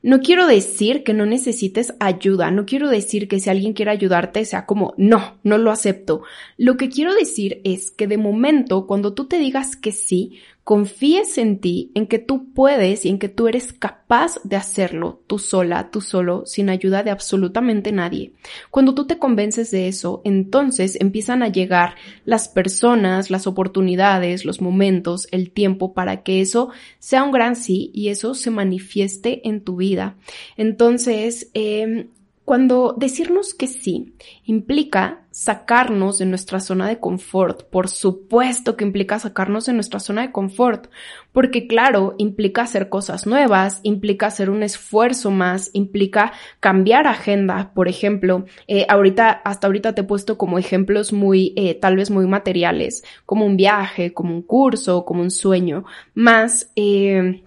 no 0.00 0.20
quiero 0.20 0.46
decir 0.46 1.02
que 1.02 1.12
no 1.12 1.26
necesites 1.26 1.92
ayuda, 1.98 2.52
no 2.52 2.66
quiero 2.66 2.88
decir 2.88 3.26
que 3.26 3.40
si 3.40 3.50
alguien 3.50 3.72
quiere 3.72 3.90
ayudarte 3.90 4.44
sea 4.44 4.64
como, 4.64 4.94
no, 4.96 5.38
no 5.42 5.58
lo 5.58 5.72
acepto. 5.72 6.22
Lo 6.56 6.76
que 6.76 6.88
quiero 6.88 7.14
decir 7.14 7.60
es 7.64 7.90
que 7.90 8.06
de 8.06 8.16
momento, 8.16 8.86
cuando 8.86 9.12
tú 9.12 9.26
te 9.26 9.38
digas 9.38 9.74
que 9.74 9.90
sí, 9.90 10.38
confíes 10.68 11.38
en 11.38 11.60
ti, 11.60 11.90
en 11.94 12.06
que 12.06 12.18
tú 12.18 12.52
puedes 12.52 13.06
y 13.06 13.08
en 13.08 13.18
que 13.18 13.30
tú 13.30 13.48
eres 13.48 13.72
capaz 13.72 14.38
de 14.44 14.56
hacerlo 14.56 15.22
tú 15.26 15.38
sola, 15.38 15.90
tú 15.90 16.02
solo, 16.02 16.44
sin 16.44 16.68
ayuda 16.68 17.02
de 17.02 17.10
absolutamente 17.10 17.90
nadie. 17.90 18.34
Cuando 18.70 18.94
tú 18.94 19.06
te 19.06 19.16
convences 19.18 19.70
de 19.70 19.88
eso, 19.88 20.20
entonces 20.24 21.00
empiezan 21.00 21.42
a 21.42 21.48
llegar 21.48 21.94
las 22.26 22.50
personas, 22.50 23.30
las 23.30 23.46
oportunidades, 23.46 24.44
los 24.44 24.60
momentos, 24.60 25.26
el 25.30 25.52
tiempo 25.52 25.94
para 25.94 26.22
que 26.22 26.42
eso 26.42 26.68
sea 26.98 27.22
un 27.22 27.32
gran 27.32 27.56
sí 27.56 27.90
y 27.94 28.08
eso 28.08 28.34
se 28.34 28.50
manifieste 28.50 29.48
en 29.48 29.62
tu 29.62 29.76
vida. 29.76 30.18
Entonces, 30.58 31.50
eh, 31.54 32.08
cuando 32.44 32.94
decirnos 32.94 33.54
que 33.54 33.68
sí 33.68 34.12
implica 34.44 35.27
sacarnos 35.38 36.18
de 36.18 36.26
nuestra 36.26 36.58
zona 36.58 36.88
de 36.88 36.98
confort, 36.98 37.62
por 37.70 37.86
supuesto 37.88 38.76
que 38.76 38.84
implica 38.84 39.20
sacarnos 39.20 39.66
de 39.66 39.72
nuestra 39.72 40.00
zona 40.00 40.22
de 40.22 40.32
confort, 40.32 40.88
porque 41.30 41.68
claro, 41.68 42.16
implica 42.18 42.62
hacer 42.62 42.88
cosas 42.88 43.24
nuevas, 43.24 43.78
implica 43.84 44.26
hacer 44.26 44.50
un 44.50 44.64
esfuerzo 44.64 45.30
más, 45.30 45.70
implica 45.74 46.32
cambiar 46.58 47.06
agenda, 47.06 47.70
por 47.72 47.86
ejemplo, 47.86 48.46
eh, 48.66 48.84
ahorita, 48.88 49.30
hasta 49.30 49.68
ahorita 49.68 49.94
te 49.94 50.00
he 50.00 50.04
puesto 50.04 50.36
como 50.36 50.58
ejemplos 50.58 51.12
muy, 51.12 51.52
eh, 51.54 51.76
tal 51.76 51.94
vez 51.94 52.10
muy 52.10 52.26
materiales, 52.26 53.04
como 53.24 53.46
un 53.46 53.56
viaje, 53.56 54.12
como 54.12 54.34
un 54.34 54.42
curso, 54.42 55.04
como 55.04 55.22
un 55.22 55.30
sueño, 55.30 55.84
más, 56.14 56.72
eh, 56.74 57.44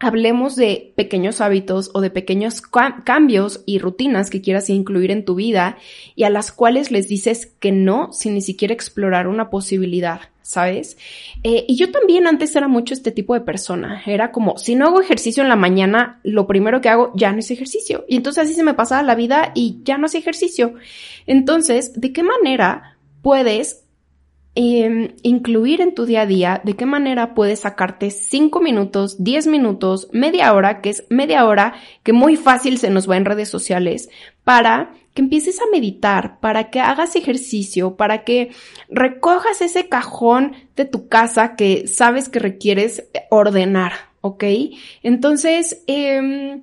hablemos 0.00 0.56
de 0.56 0.92
pequeños 0.96 1.40
hábitos 1.42 1.90
o 1.92 2.00
de 2.00 2.10
pequeños 2.10 2.62
cambios 3.04 3.62
y 3.66 3.78
rutinas 3.78 4.30
que 4.30 4.40
quieras 4.40 4.70
incluir 4.70 5.10
en 5.10 5.26
tu 5.26 5.34
vida 5.34 5.76
y 6.16 6.24
a 6.24 6.30
las 6.30 6.52
cuales 6.52 6.90
les 6.90 7.06
dices 7.06 7.46
que 7.60 7.70
no 7.70 8.10
sin 8.12 8.34
ni 8.34 8.40
siquiera 8.40 8.72
explorar 8.72 9.28
una 9.28 9.50
posibilidad, 9.50 10.22
¿sabes? 10.40 10.96
Eh, 11.44 11.66
y 11.68 11.76
yo 11.76 11.92
también 11.92 12.26
antes 12.26 12.56
era 12.56 12.66
mucho 12.66 12.94
este 12.94 13.12
tipo 13.12 13.34
de 13.34 13.42
persona. 13.42 14.02
Era 14.06 14.32
como, 14.32 14.56
si 14.56 14.74
no 14.74 14.86
hago 14.86 15.02
ejercicio 15.02 15.42
en 15.42 15.50
la 15.50 15.56
mañana, 15.56 16.18
lo 16.24 16.46
primero 16.46 16.80
que 16.80 16.88
hago 16.88 17.12
ya 17.14 17.32
no 17.32 17.38
es 17.40 17.50
ejercicio. 17.50 18.06
Y 18.08 18.16
entonces 18.16 18.44
así 18.44 18.54
se 18.54 18.64
me 18.64 18.74
pasaba 18.74 19.02
la 19.02 19.14
vida 19.14 19.52
y 19.54 19.80
ya 19.84 19.98
no 19.98 20.06
hace 20.06 20.18
ejercicio. 20.18 20.74
Entonces, 21.26 21.92
¿de 22.00 22.12
qué 22.12 22.22
manera 22.22 22.96
puedes 23.20 23.84
Em, 24.56 25.14
incluir 25.22 25.80
en 25.80 25.94
tu 25.94 26.06
día 26.06 26.22
a 26.22 26.26
día 26.26 26.60
de 26.64 26.74
qué 26.74 26.84
manera 26.84 27.34
puedes 27.34 27.60
sacarte 27.60 28.10
5 28.10 28.60
minutos, 28.60 29.22
10 29.22 29.46
minutos, 29.46 30.08
media 30.10 30.52
hora, 30.52 30.80
que 30.80 30.90
es 30.90 31.04
media 31.08 31.46
hora 31.46 31.74
que 32.02 32.12
muy 32.12 32.36
fácil 32.36 32.78
se 32.78 32.90
nos 32.90 33.08
va 33.08 33.16
en 33.16 33.26
redes 33.26 33.48
sociales, 33.48 34.10
para 34.42 34.92
que 35.14 35.22
empieces 35.22 35.60
a 35.60 35.70
meditar, 35.70 36.40
para 36.40 36.68
que 36.70 36.80
hagas 36.80 37.14
ejercicio, 37.14 37.94
para 37.94 38.24
que 38.24 38.50
recojas 38.88 39.60
ese 39.60 39.88
cajón 39.88 40.54
de 40.74 40.84
tu 40.84 41.06
casa 41.06 41.54
que 41.54 41.86
sabes 41.86 42.28
que 42.28 42.40
requieres 42.40 43.04
ordenar, 43.30 43.92
¿ok? 44.20 44.44
Entonces, 45.04 45.84
eh, 45.86 46.60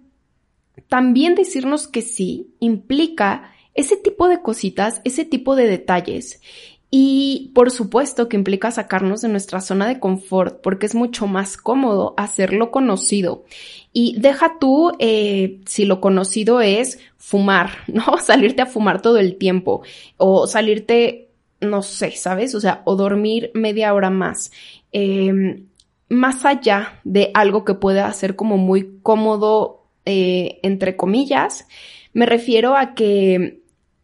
también 0.89 1.35
decirnos 1.35 1.87
que 1.87 2.01
sí 2.01 2.53
implica 2.59 3.53
ese 3.73 3.95
tipo 3.95 4.27
de 4.27 4.41
cositas, 4.41 5.01
ese 5.05 5.23
tipo 5.23 5.55
de 5.55 5.67
detalles. 5.67 6.41
Y 6.89 7.51
por 7.53 7.69
supuesto 7.69 8.29
que 8.29 8.37
implica 8.37 8.71
sacarnos 8.71 9.21
de 9.21 9.27
nuestra 9.27 9.59
zona 9.59 9.87
de 9.87 9.99
confort 9.99 10.61
porque 10.61 10.85
es 10.85 10.95
mucho 10.95 11.27
más 11.27 11.57
cómodo 11.57 12.13
hacerlo 12.17 12.71
conocido. 12.71 13.43
Y 13.91 14.17
deja 14.19 14.57
tú 14.59 14.93
eh, 14.99 15.59
si 15.65 15.85
lo 15.85 15.99
conocido 15.99 16.61
es 16.61 16.99
fumar, 17.17 17.71
¿no? 17.87 18.17
Salirte 18.19 18.61
a 18.61 18.67
fumar 18.67 19.01
todo 19.01 19.17
el 19.17 19.37
tiempo 19.37 19.81
o 20.15 20.47
salirte, 20.47 21.29
no 21.59 21.81
sé, 21.81 22.11
¿sabes? 22.11 22.55
O 22.55 22.61
sea, 22.61 22.81
o 22.85 22.95
dormir 22.95 23.51
media 23.53 23.93
hora 23.93 24.09
más. 24.09 24.51
Em, 24.93 25.65
más 26.09 26.45
allá 26.45 27.01
de 27.03 27.31
algo 27.33 27.65
que 27.65 27.73
pueda 27.73 28.11
ser 28.13 28.37
como 28.37 28.57
muy 28.57 28.99
cómodo, 29.03 29.83
eh, 30.05 30.59
entre 30.63 30.95
comillas, 30.95 31.67
me 32.13 32.25
refiero 32.25 32.77
a 32.77 32.93
que 32.95 33.59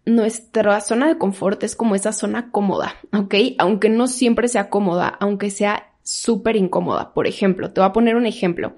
nuestra 0.05 0.81
zona 0.81 1.07
de 1.07 1.17
confort 1.17 1.63
es 1.63 1.75
como 1.75 1.95
esa 1.95 2.13
zona 2.13 2.51
cómoda, 2.51 2.95
¿ok? 3.13 3.35
Aunque 3.57 3.89
no 3.89 4.07
siempre 4.07 4.47
sea 4.47 4.69
cómoda, 4.69 5.07
aunque 5.19 5.49
sea 5.49 5.93
súper 6.03 6.55
incómoda. 6.55 7.13
Por 7.13 7.27
ejemplo, 7.27 7.71
te 7.71 7.81
voy 7.81 7.89
a 7.89 7.93
poner 7.93 8.15
un 8.15 8.25
ejemplo. 8.25 8.73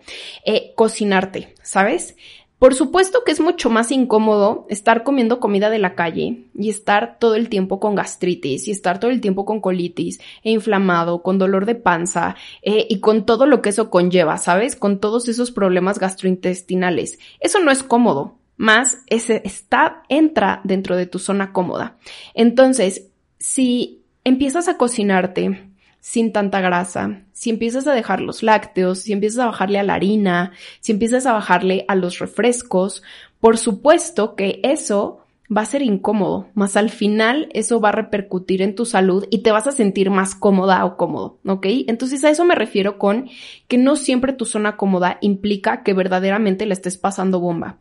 Eh, 0.45 0.73
cocinarte, 0.75 1.55
¿sabes? 1.63 2.15
Por 2.59 2.73
supuesto 2.73 3.23
que 3.25 3.33
es 3.33 3.41
mucho 3.41 3.69
más 3.69 3.91
incómodo 3.91 4.65
estar 4.69 5.03
comiendo 5.03 5.41
comida 5.41 5.69
de 5.69 5.77
la 5.77 5.93
calle 5.93 6.45
y 6.53 6.69
estar 6.69 7.19
todo 7.19 7.35
el 7.35 7.49
tiempo 7.49 7.81
con 7.81 7.95
gastritis 7.95 8.67
y 8.67 8.71
estar 8.71 8.99
todo 8.99 9.11
el 9.11 9.19
tiempo 9.19 9.43
con 9.43 9.59
colitis 9.59 10.21
e 10.41 10.51
inflamado, 10.51 11.21
con 11.21 11.37
dolor 11.37 11.65
de 11.65 11.75
panza 11.75 12.37
eh, 12.61 12.87
y 12.89 13.01
con 13.01 13.25
todo 13.25 13.45
lo 13.45 13.61
que 13.61 13.69
eso 13.69 13.89
conlleva, 13.89 14.37
¿sabes? 14.37 14.77
Con 14.77 14.99
todos 14.99 15.27
esos 15.27 15.51
problemas 15.51 15.99
gastrointestinales. 15.99 17.19
Eso 17.41 17.59
no 17.59 17.71
es 17.71 17.83
cómodo, 17.83 18.37
más 18.57 18.99
ese 19.07 19.41
está, 19.45 20.03
entra 20.09 20.61
dentro 20.63 20.95
de 20.95 21.05
tu 21.05 21.19
zona 21.19 21.51
cómoda. 21.51 21.97
Entonces, 22.33 23.07
si 23.37 24.03
empiezas 24.23 24.67
a 24.67 24.77
cocinarte 24.77 25.69
sin 25.99 26.31
tanta 26.31 26.61
grasa, 26.61 27.23
si 27.33 27.49
empiezas 27.49 27.87
a 27.87 27.93
dejar 27.93 28.21
los 28.21 28.43
lácteos, 28.43 28.99
si 28.99 29.13
empiezas 29.13 29.39
a 29.39 29.47
bajarle 29.47 29.79
a 29.79 29.83
la 29.83 29.95
harina, 29.95 30.51
si 30.79 30.91
empiezas 30.91 31.25
a 31.25 31.33
bajarle 31.33 31.85
a 31.87 31.95
los 31.95 32.19
refrescos, 32.19 33.03
por 33.39 33.57
supuesto 33.57 34.35
que 34.35 34.59
eso 34.63 35.24
va 35.55 35.61
a 35.61 35.65
ser 35.65 35.81
incómodo, 35.81 36.47
más 36.55 36.75
al 36.75 36.89
final 36.89 37.49
eso 37.53 37.79
va 37.79 37.89
a 37.89 37.93
repercutir 37.93 38.61
en 38.61 38.75
tu 38.75 38.85
salud 38.85 39.25
y 39.29 39.39
te 39.39 39.51
vas 39.51 39.67
a 39.67 39.71
sentir 39.71 40.09
más 40.09 40.35
cómoda 40.35 40.83
o 40.85 40.97
cómodo, 40.97 41.39
¿ok? 41.45 41.65
Entonces 41.87 42.23
a 42.23 42.29
eso 42.29 42.45
me 42.45 42.55
refiero 42.55 42.97
con 42.97 43.29
que 43.67 43.77
no 43.77 43.95
siempre 43.95 44.33
tu 44.33 44.45
zona 44.45 44.75
cómoda 44.77 45.17
implica 45.21 45.83
que 45.83 45.93
verdaderamente 45.93 46.65
le 46.65 46.73
estés 46.73 46.97
pasando 46.97 47.39
bomba. 47.39 47.77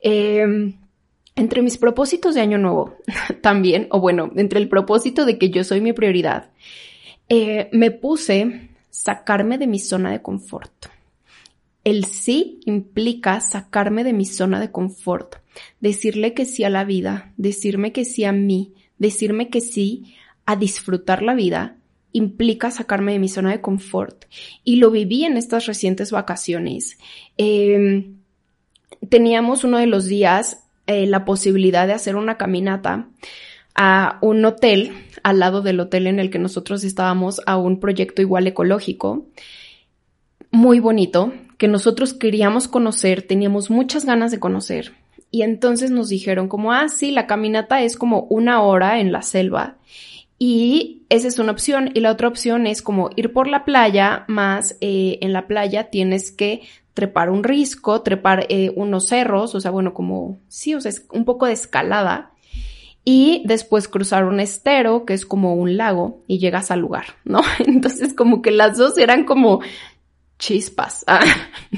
Em, 0.00 0.74
entre 1.36 1.62
mis 1.62 1.78
propósitos 1.78 2.34
de 2.34 2.40
año 2.42 2.58
nuevo 2.58 2.96
también, 3.42 3.86
o 3.90 4.00
bueno, 4.00 4.30
entre 4.36 4.60
el 4.60 4.68
propósito 4.68 5.24
de 5.24 5.38
que 5.38 5.50
yo 5.50 5.64
soy 5.64 5.80
mi 5.80 5.92
prioridad, 5.92 6.50
eh, 7.28 7.68
me 7.72 7.90
puse 7.90 8.70
sacarme 8.90 9.58
de 9.58 9.66
mi 9.66 9.78
zona 9.78 10.10
de 10.10 10.22
confort. 10.22 10.86
El 11.86 12.04
sí 12.04 12.58
implica 12.64 13.40
sacarme 13.40 14.02
de 14.02 14.12
mi 14.12 14.24
zona 14.24 14.58
de 14.58 14.72
confort 14.72 15.36
decirle 15.78 16.34
que 16.34 16.44
sí 16.44 16.64
a 16.64 16.68
la 16.68 16.82
vida, 16.82 17.32
decirme 17.36 17.92
que 17.92 18.04
sí 18.04 18.24
a 18.24 18.32
mí, 18.32 18.74
decirme 18.98 19.50
que 19.50 19.60
sí 19.60 20.16
a 20.46 20.56
disfrutar 20.56 21.22
la 21.22 21.36
vida, 21.36 21.76
implica 22.10 22.72
sacarme 22.72 23.12
de 23.12 23.20
mi 23.20 23.28
zona 23.28 23.52
de 23.52 23.60
confort. 23.60 24.24
Y 24.64 24.76
lo 24.76 24.90
viví 24.90 25.26
en 25.26 25.36
estas 25.36 25.66
recientes 25.66 26.10
vacaciones. 26.10 26.98
Em, 27.36 28.16
teníamos 29.08 29.62
uno 29.62 29.78
de 29.78 29.86
los 29.86 30.06
días 30.06 30.64
eh, 30.88 31.06
la 31.06 31.24
posibilidad 31.24 31.86
de 31.86 31.92
hacer 31.92 32.16
una 32.16 32.36
caminata 32.36 33.06
a 33.76 34.18
un 34.22 34.44
hotel, 34.44 34.90
al 35.22 35.38
lado 35.38 35.62
del 35.62 35.78
hotel 35.78 36.08
en 36.08 36.18
el 36.18 36.30
que 36.30 36.40
nosotros 36.40 36.82
estábamos, 36.82 37.40
a 37.46 37.56
un 37.56 37.78
proyecto 37.78 38.22
igual 38.22 38.48
ecológico, 38.48 39.28
muy 40.50 40.80
bonito, 40.80 41.32
que 41.58 41.68
nosotros 41.68 42.14
queríamos 42.14 42.68
conocer, 42.68 43.22
teníamos 43.22 43.70
muchas 43.70 44.04
ganas 44.04 44.30
de 44.30 44.40
conocer. 44.40 44.92
Y 45.30 45.42
entonces 45.42 45.90
nos 45.90 46.08
dijeron 46.08 46.48
como, 46.48 46.72
ah, 46.72 46.88
sí, 46.88 47.10
la 47.10 47.26
caminata 47.26 47.82
es 47.82 47.96
como 47.96 48.22
una 48.30 48.62
hora 48.62 49.00
en 49.00 49.12
la 49.12 49.22
selva. 49.22 49.76
Y 50.38 51.02
esa 51.08 51.28
es 51.28 51.38
una 51.38 51.52
opción. 51.52 51.90
Y 51.94 52.00
la 52.00 52.12
otra 52.12 52.28
opción 52.28 52.66
es 52.66 52.82
como 52.82 53.10
ir 53.16 53.32
por 53.32 53.48
la 53.48 53.64
playa, 53.64 54.24
más 54.28 54.76
eh, 54.80 55.18
en 55.22 55.32
la 55.32 55.46
playa 55.46 55.90
tienes 55.90 56.30
que 56.30 56.62
trepar 56.94 57.30
un 57.30 57.44
risco, 57.44 58.00
trepar 58.02 58.46
eh, 58.48 58.72
unos 58.74 59.08
cerros, 59.08 59.54
o 59.54 59.60
sea, 59.60 59.70
bueno, 59.70 59.92
como, 59.92 60.38
sí, 60.48 60.74
o 60.74 60.80
sea, 60.80 60.88
es 60.88 61.06
un 61.12 61.24
poco 61.24 61.46
de 61.46 61.52
escalada. 61.52 62.32
Y 63.04 63.42
después 63.46 63.86
cruzar 63.86 64.24
un 64.24 64.40
estero, 64.40 65.04
que 65.04 65.14
es 65.14 65.26
como 65.26 65.54
un 65.54 65.76
lago, 65.76 66.24
y 66.26 66.38
llegas 66.38 66.70
al 66.70 66.80
lugar, 66.80 67.04
¿no? 67.24 67.40
Entonces 67.66 68.14
como 68.14 68.42
que 68.42 68.50
las 68.50 68.78
dos 68.78 68.98
eran 68.98 69.24
como 69.24 69.60
chispas. 70.38 71.04
Ah, 71.08 71.24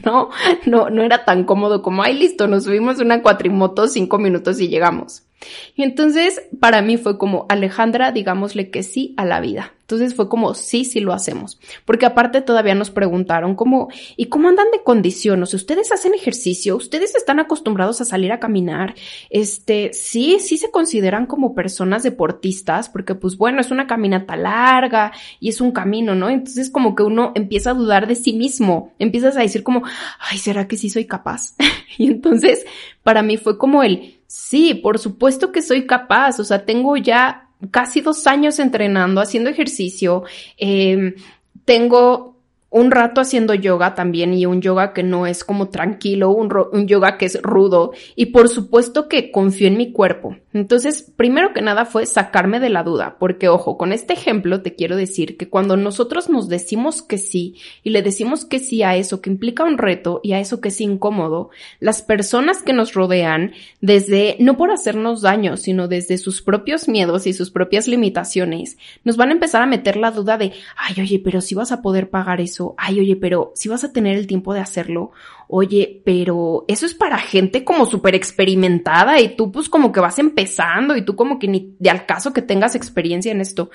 no, 0.04 0.30
no, 0.66 0.90
no 0.90 1.02
era 1.02 1.24
tan 1.24 1.44
cómodo 1.44 1.82
como, 1.82 2.02
ay, 2.02 2.18
listo, 2.18 2.46
nos 2.48 2.64
subimos 2.64 2.98
una 2.98 3.22
cuatrimoto 3.22 3.88
cinco 3.88 4.18
minutos 4.18 4.60
y 4.60 4.68
llegamos. 4.68 5.27
Y 5.74 5.82
entonces 5.82 6.42
para 6.60 6.82
mí 6.82 6.96
fue 6.96 7.18
como, 7.18 7.46
Alejandra, 7.48 8.12
digámosle 8.12 8.70
que 8.70 8.82
sí 8.82 9.14
a 9.16 9.24
la 9.24 9.40
vida. 9.40 9.74
Entonces 9.88 10.14
fue 10.14 10.28
como, 10.28 10.52
sí, 10.52 10.84
sí 10.84 11.00
lo 11.00 11.14
hacemos. 11.14 11.58
Porque 11.86 12.04
aparte 12.04 12.42
todavía 12.42 12.74
nos 12.74 12.90
preguntaron 12.90 13.54
como, 13.54 13.88
¿y 14.18 14.26
cómo 14.26 14.50
andan 14.50 14.70
de 14.70 14.82
condición? 14.82 15.42
O 15.42 15.46
sea, 15.46 15.56
¿ustedes 15.56 15.90
hacen 15.92 16.12
ejercicio? 16.12 16.76
¿Ustedes 16.76 17.14
están 17.14 17.40
acostumbrados 17.40 18.02
a 18.02 18.04
salir 18.04 18.30
a 18.30 18.38
caminar? 18.38 18.94
Este, 19.30 19.94
sí, 19.94 20.40
sí 20.40 20.58
se 20.58 20.70
consideran 20.70 21.24
como 21.24 21.54
personas 21.54 22.02
deportistas, 22.02 22.90
porque 22.90 23.14
pues 23.14 23.38
bueno, 23.38 23.62
es 23.62 23.70
una 23.70 23.86
caminata 23.86 24.36
larga 24.36 25.12
y 25.40 25.48
es 25.48 25.62
un 25.62 25.72
camino, 25.72 26.14
¿no? 26.14 26.28
Entonces 26.28 26.68
como 26.68 26.94
que 26.94 27.02
uno 27.02 27.32
empieza 27.34 27.70
a 27.70 27.74
dudar 27.74 28.06
de 28.06 28.14
sí 28.14 28.34
mismo, 28.34 28.92
empiezas 28.98 29.38
a 29.38 29.40
decir 29.40 29.62
como, 29.62 29.84
ay, 30.18 30.36
¿será 30.36 30.68
que 30.68 30.76
sí 30.76 30.90
soy 30.90 31.06
capaz? 31.06 31.54
y 31.96 32.08
entonces 32.08 32.66
para 33.02 33.22
mí 33.22 33.38
fue 33.38 33.56
como 33.56 33.82
el, 33.82 34.17
sí, 34.28 34.74
por 34.74 35.00
supuesto 35.00 35.50
que 35.50 35.62
soy 35.62 35.86
capaz, 35.86 36.38
o 36.38 36.44
sea, 36.44 36.64
tengo 36.64 36.96
ya 36.96 37.48
casi 37.72 38.00
dos 38.00 38.28
años 38.28 38.60
entrenando, 38.60 39.20
haciendo 39.20 39.50
ejercicio, 39.50 40.22
eh, 40.58 41.16
tengo 41.64 42.36
un 42.70 42.90
rato 42.90 43.20
haciendo 43.20 43.54
yoga 43.54 43.94
también 43.94 44.34
y 44.34 44.46
un 44.46 44.60
yoga 44.60 44.92
que 44.92 45.02
no 45.02 45.26
es 45.26 45.42
como 45.42 45.70
tranquilo, 45.70 46.30
un, 46.30 46.52
un, 46.72 46.86
yoga 46.86 47.16
que 47.16 47.24
es 47.24 47.40
rudo 47.42 47.92
y 48.14 48.26
por 48.26 48.48
supuesto 48.48 49.08
que 49.08 49.30
confío 49.30 49.68
en 49.68 49.78
mi 49.78 49.90
cuerpo. 49.90 50.36
Entonces, 50.58 51.10
primero 51.16 51.52
que 51.52 51.62
nada 51.62 51.84
fue 51.84 52.06
sacarme 52.06 52.60
de 52.60 52.68
la 52.68 52.82
duda, 52.82 53.16
porque 53.18 53.48
ojo, 53.48 53.78
con 53.78 53.92
este 53.92 54.12
ejemplo 54.12 54.62
te 54.62 54.74
quiero 54.74 54.96
decir 54.96 55.36
que 55.36 55.48
cuando 55.48 55.76
nosotros 55.76 56.28
nos 56.28 56.48
decimos 56.48 57.02
que 57.02 57.18
sí 57.18 57.56
y 57.82 57.90
le 57.90 58.02
decimos 58.02 58.44
que 58.44 58.58
sí 58.58 58.82
a 58.82 58.96
eso 58.96 59.20
que 59.20 59.30
implica 59.30 59.64
un 59.64 59.78
reto 59.78 60.20
y 60.22 60.32
a 60.32 60.40
eso 60.40 60.60
que 60.60 60.68
es 60.68 60.80
incómodo, 60.80 61.50
las 61.80 62.02
personas 62.02 62.62
que 62.62 62.72
nos 62.72 62.94
rodean, 62.94 63.52
desde, 63.80 64.36
no 64.40 64.56
por 64.56 64.70
hacernos 64.70 65.22
daño, 65.22 65.56
sino 65.56 65.88
desde 65.88 66.18
sus 66.18 66.42
propios 66.42 66.88
miedos 66.88 67.26
y 67.26 67.32
sus 67.32 67.50
propias 67.50 67.88
limitaciones, 67.88 68.78
nos 69.04 69.16
van 69.16 69.30
a 69.30 69.34
empezar 69.34 69.62
a 69.62 69.66
meter 69.66 69.96
la 69.96 70.10
duda 70.10 70.38
de, 70.38 70.52
ay, 70.76 71.00
oye, 71.00 71.20
pero 71.22 71.40
si 71.40 71.54
vas 71.54 71.72
a 71.72 71.82
poder 71.82 72.10
pagar 72.10 72.40
eso 72.40 72.74
ay, 72.76 73.00
oye, 73.00 73.16
pero 73.16 73.52
si 73.54 73.68
vas 73.68 73.84
a 73.84 73.92
tener 73.92 74.16
el 74.16 74.26
tiempo 74.26 74.54
de 74.54 74.60
hacerlo, 74.60 75.12
oye, 75.48 76.02
pero 76.04 76.64
eso 76.68 76.86
es 76.86 76.94
para 76.94 77.18
gente 77.18 77.64
como 77.64 77.86
súper 77.86 78.14
experimentada 78.14 79.20
y 79.20 79.34
tú 79.34 79.50
pues 79.50 79.68
como 79.68 79.90
que 79.90 80.00
vas 80.00 80.18
empezando 80.18 80.96
y 80.96 81.02
tú 81.02 81.16
como 81.16 81.38
que 81.38 81.48
ni 81.48 81.74
de 81.78 81.90
al 81.90 82.06
caso 82.06 82.32
que 82.32 82.42
tengas 82.42 82.74
experiencia 82.74 83.32
en 83.32 83.40
esto. 83.40 83.70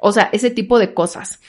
O 0.00 0.10
sea, 0.10 0.30
ese 0.32 0.50
tipo 0.50 0.78
de 0.78 0.94
cosas. 0.94 1.40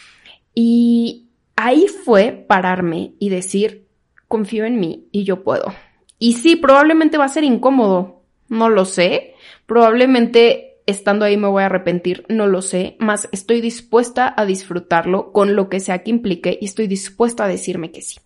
Y 0.53 1.29
ahí 1.55 1.87
fue 1.87 2.31
pararme 2.31 3.13
y 3.19 3.29
decir, 3.29 3.87
confío 4.27 4.65
en 4.65 4.79
mí 4.79 5.07
y 5.11 5.23
yo 5.23 5.43
puedo. 5.43 5.73
Y 6.19 6.33
sí, 6.33 6.57
probablemente 6.57 7.17
va 7.17 7.25
a 7.25 7.29
ser 7.29 7.45
incómodo, 7.45 8.23
no 8.49 8.69
lo 8.69 8.83
sé. 8.83 9.33
Probablemente 9.65 10.69
estando 10.85 11.23
ahí 11.23 11.37
me 11.37 11.47
voy 11.47 11.63
a 11.63 11.67
arrepentir, 11.67 12.25
no 12.29 12.47
lo 12.47 12.61
sé, 12.61 12.97
más 12.99 13.29
estoy 13.31 13.61
dispuesta 13.61 14.33
a 14.35 14.45
disfrutarlo 14.45 15.31
con 15.31 15.55
lo 15.55 15.69
que 15.69 15.79
sea 15.79 15.99
que 15.99 16.09
implique 16.09 16.57
y 16.59 16.65
estoy 16.65 16.87
dispuesta 16.87 17.45
a 17.45 17.47
decirme 17.47 17.91
que 17.91 18.01
sí. 18.01 18.17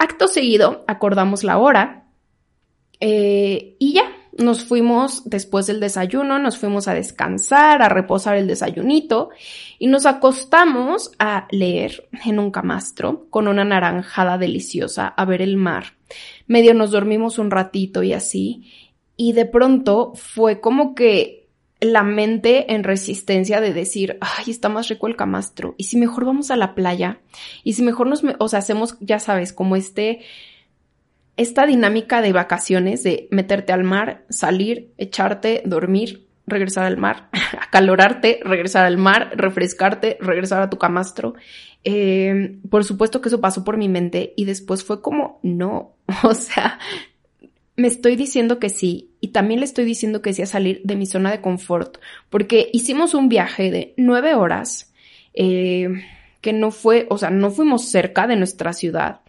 Acto 0.00 0.28
seguido, 0.28 0.82
acordamos 0.86 1.44
la 1.44 1.58
hora 1.58 2.06
eh, 3.00 3.76
y 3.78 3.92
ya, 3.92 4.04
nos 4.38 4.64
fuimos 4.64 5.28
después 5.28 5.66
del 5.66 5.78
desayuno, 5.78 6.38
nos 6.38 6.56
fuimos 6.56 6.88
a 6.88 6.94
descansar, 6.94 7.82
a 7.82 7.90
reposar 7.90 8.38
el 8.38 8.46
desayunito 8.46 9.28
y 9.78 9.88
nos 9.88 10.06
acostamos 10.06 11.12
a 11.18 11.46
leer 11.50 12.08
en 12.24 12.38
un 12.38 12.50
camastro 12.50 13.26
con 13.28 13.46
una 13.46 13.62
naranjada 13.66 14.38
deliciosa, 14.38 15.06
a 15.06 15.24
ver 15.26 15.42
el 15.42 15.58
mar. 15.58 15.98
Medio 16.46 16.72
nos 16.72 16.92
dormimos 16.92 17.38
un 17.38 17.50
ratito 17.50 18.02
y 18.02 18.14
así. 18.14 18.72
Y 19.18 19.34
de 19.34 19.44
pronto 19.44 20.12
fue 20.14 20.62
como 20.62 20.94
que 20.94 21.39
la 21.80 22.02
mente 22.02 22.72
en 22.74 22.84
resistencia 22.84 23.60
de 23.60 23.72
decir, 23.72 24.18
ay, 24.20 24.50
está 24.50 24.68
más 24.68 24.88
rico 24.88 25.06
el 25.06 25.16
camastro. 25.16 25.74
Y 25.78 25.84
si 25.84 25.96
mejor 25.96 26.24
vamos 26.24 26.50
a 26.50 26.56
la 26.56 26.74
playa, 26.74 27.20
y 27.64 27.72
si 27.72 27.82
mejor 27.82 28.06
nos, 28.06 28.22
o 28.38 28.48
sea, 28.48 28.58
hacemos, 28.58 28.96
ya 29.00 29.18
sabes, 29.18 29.52
como 29.52 29.76
este, 29.76 30.20
esta 31.36 31.66
dinámica 31.66 32.20
de 32.20 32.32
vacaciones, 32.32 33.02
de 33.02 33.28
meterte 33.30 33.72
al 33.72 33.84
mar, 33.84 34.24
salir, 34.28 34.92
echarte, 34.98 35.62
dormir, 35.64 36.26
regresar 36.46 36.84
al 36.84 36.98
mar, 36.98 37.30
acalorarte, 37.60 38.40
regresar 38.44 38.84
al 38.84 38.98
mar, 38.98 39.32
refrescarte, 39.36 40.18
regresar 40.20 40.62
a 40.62 40.70
tu 40.70 40.76
camastro. 40.76 41.34
Eh, 41.82 42.58
por 42.68 42.84
supuesto 42.84 43.22
que 43.22 43.28
eso 43.28 43.40
pasó 43.40 43.64
por 43.64 43.78
mi 43.78 43.88
mente 43.88 44.34
y 44.36 44.44
después 44.44 44.84
fue 44.84 45.00
como, 45.00 45.40
no, 45.42 45.94
o 46.24 46.34
sea, 46.34 46.78
me 47.80 47.88
estoy 47.88 48.14
diciendo 48.16 48.58
que 48.58 48.68
sí 48.68 49.10
y 49.20 49.28
también 49.28 49.60
le 49.60 49.66
estoy 49.66 49.84
diciendo 49.84 50.20
que 50.22 50.32
sí 50.32 50.42
a 50.42 50.46
salir 50.46 50.82
de 50.84 50.96
mi 50.96 51.06
zona 51.06 51.30
de 51.30 51.40
confort, 51.40 51.98
porque 52.28 52.68
hicimos 52.72 53.14
un 53.14 53.28
viaje 53.28 53.70
de 53.70 53.94
nueve 53.96 54.34
horas, 54.34 54.92
eh, 55.32 55.88
que 56.40 56.52
no 56.52 56.70
fue, 56.70 57.06
o 57.10 57.18
sea, 57.18 57.30
no 57.30 57.50
fuimos 57.50 57.86
cerca 57.86 58.26
de 58.26 58.36
nuestra 58.36 58.72
ciudad 58.72 59.20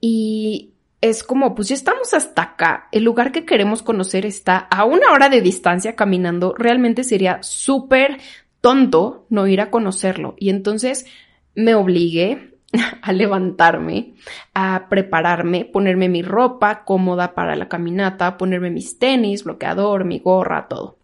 y 0.00 0.70
es 1.00 1.24
como, 1.24 1.54
pues 1.54 1.68
ya 1.68 1.74
estamos 1.74 2.14
hasta 2.14 2.42
acá, 2.42 2.88
el 2.92 3.04
lugar 3.04 3.32
que 3.32 3.44
queremos 3.44 3.82
conocer 3.82 4.24
está 4.24 4.56
a 4.58 4.84
una 4.84 5.12
hora 5.12 5.28
de 5.28 5.40
distancia 5.40 5.96
caminando, 5.96 6.54
realmente 6.56 7.04
sería 7.04 7.42
súper 7.42 8.18
tonto 8.60 9.26
no 9.30 9.46
ir 9.46 9.60
a 9.60 9.70
conocerlo. 9.70 10.34
Y 10.38 10.50
entonces 10.50 11.06
me 11.54 11.74
obligué 11.74 12.49
a 13.02 13.12
levantarme, 13.12 14.14
a 14.54 14.86
prepararme, 14.88 15.64
ponerme 15.64 16.08
mi 16.08 16.22
ropa 16.22 16.84
cómoda 16.84 17.34
para 17.34 17.56
la 17.56 17.68
caminata, 17.68 18.36
ponerme 18.36 18.70
mis 18.70 18.98
tenis, 18.98 19.44
bloqueador, 19.44 20.04
mi 20.04 20.18
gorra, 20.18 20.68
todo. 20.68 20.98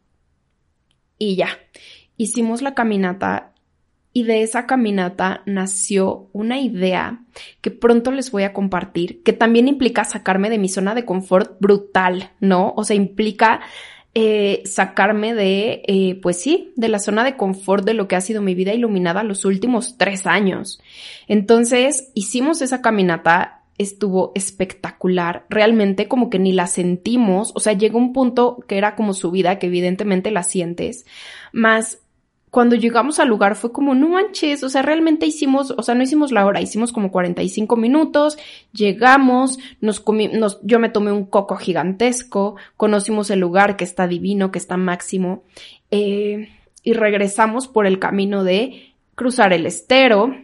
Y 1.19 1.37
ya, 1.37 1.49
hicimos 2.17 2.63
la 2.63 2.75
caminata 2.75 3.53
y 4.13 4.23
de 4.23 4.43
esa 4.43 4.67
caminata 4.67 5.43
nació 5.45 6.31
una 6.33 6.59
idea 6.59 7.21
que 7.61 7.71
pronto 7.71 8.11
les 8.13 8.31
voy 8.31 8.45
a 8.45 8.55
compartir, 8.55 9.23
que 9.23 9.35
también 9.35 9.69
implica 9.69 10.05
sacarme 10.05 10.49
de 10.49 10.59
mi 10.59 10.71
zona 10.71 10.95
de 10.95 11.05
confort 11.05 11.61
brutal, 11.61 12.31
¿no? 12.41 12.73
O 12.77 12.85
sea, 12.85 12.97
implica 12.97 13.61
eh, 14.19 14.63
sacarme 14.65 15.35
de, 15.35 15.83
eh, 15.87 16.19
pues 16.23 16.41
sí, 16.41 16.73
de 16.75 16.89
la 16.89 16.99
zona 16.99 17.23
de 17.23 17.37
confort 17.37 17.85
de 17.85 17.93
lo 17.93 18.09
que 18.09 18.17
ha 18.17 18.23
sido 18.23 18.41
mi 18.41 18.55
vida 18.55 18.73
iluminada 18.73 19.23
los 19.23 19.45
últimos 19.45 19.99
tres 19.99 20.27
años. 20.27 20.81
Entonces, 21.29 22.13
hicimos 22.15 22.63
esa 22.63 22.81
caminata, 22.81 23.61
estuvo 23.77 24.33
espectacular, 24.35 25.45
realmente 25.51 26.09
como 26.09 26.31
que 26.31 26.39
ni 26.39 26.55
la 26.55 26.67
sentimos, 26.67 27.53
o 27.55 27.61
sea, 27.61 27.75
llegó 27.75 27.99
un 27.99 28.15
punto 28.15 28.65
que 28.67 28.79
era 28.79 28.97
como 28.97 29.13
su 29.13 29.31
vida, 29.31 29.59
que 29.59 29.67
evidentemente 29.67 30.31
la 30.31 30.45
sientes, 30.45 31.05
más 31.53 31.99
cuando 32.57 32.75
llegamos 32.75 33.19
al 33.19 33.29
lugar 33.29 33.55
fue 33.55 33.71
como, 33.71 33.95
no 33.95 34.09
manches, 34.09 34.63
o 34.63 34.71
sea, 34.71 34.81
realmente 34.81 35.27
hicimos, 35.27 35.75
o 35.77 35.83
sea, 35.83 35.95
no 35.95 36.03
hicimos 36.03 36.33
la 36.33 36.47
hora, 36.47 36.63
hicimos 36.63 36.91
como 36.91 37.13
45 37.13 37.77
minutos, 37.77 38.39
llegamos, 38.73 39.59
nos 39.83 40.01
comimos, 40.01 40.59
yo 40.63 40.79
me 40.79 40.89
tomé 40.89 41.13
un 41.13 41.27
coco 41.27 41.57
gigantesco, 41.57 42.57
conocimos 42.79 43.29
el 43.29 43.41
lugar 43.41 43.77
que 43.77 43.85
está 43.85 44.09
divino, 44.09 44.53
que 44.53 44.59
está 44.59 44.79
máximo, 44.79 45.45
eh, 45.91 46.49
y 46.83 46.95
regresamos 46.95 47.69
por 47.69 47.87
el 47.87 47.99
camino 47.99 48.43
de 48.43 48.95
cruzar 49.15 49.53
el 49.53 49.67
estero. 49.67 50.35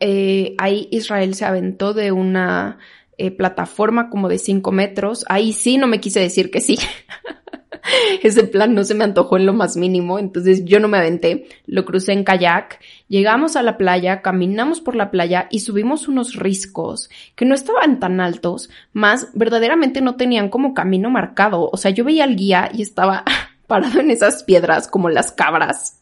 Eh, 0.00 0.56
ahí 0.58 0.88
Israel 0.90 1.36
se 1.36 1.44
aventó 1.44 1.94
de 1.94 2.10
una 2.10 2.78
eh, 3.16 3.30
plataforma 3.30 4.10
como 4.10 4.28
de 4.28 4.38
5 4.38 4.72
metros. 4.72 5.24
Ahí 5.28 5.52
sí 5.52 5.78
no 5.78 5.86
me 5.86 6.00
quise 6.00 6.18
decir 6.18 6.50
que 6.50 6.60
sí. 6.60 6.80
ese 8.22 8.44
plan 8.44 8.74
no 8.74 8.84
se 8.84 8.94
me 8.94 9.04
antojó 9.04 9.36
en 9.36 9.46
lo 9.46 9.52
más 9.52 9.76
mínimo, 9.76 10.18
entonces 10.18 10.64
yo 10.64 10.80
no 10.80 10.88
me 10.88 10.98
aventé, 10.98 11.48
lo 11.66 11.84
crucé 11.84 12.12
en 12.12 12.24
kayak, 12.24 12.80
llegamos 13.08 13.56
a 13.56 13.62
la 13.62 13.76
playa, 13.76 14.22
caminamos 14.22 14.80
por 14.80 14.96
la 14.96 15.10
playa 15.10 15.48
y 15.50 15.60
subimos 15.60 16.08
unos 16.08 16.36
riscos 16.36 17.10
que 17.34 17.44
no 17.44 17.54
estaban 17.54 18.00
tan 18.00 18.20
altos, 18.20 18.70
más 18.92 19.28
verdaderamente 19.34 20.00
no 20.00 20.16
tenían 20.16 20.48
como 20.48 20.74
camino 20.74 21.10
marcado, 21.10 21.68
o 21.70 21.76
sea, 21.76 21.90
yo 21.90 22.04
veía 22.04 22.24
al 22.24 22.36
guía 22.36 22.70
y 22.72 22.82
estaba 22.82 23.24
parado 23.66 24.00
en 24.00 24.10
esas 24.10 24.42
piedras 24.42 24.88
como 24.88 25.08
las 25.08 25.32
cabras. 25.32 25.98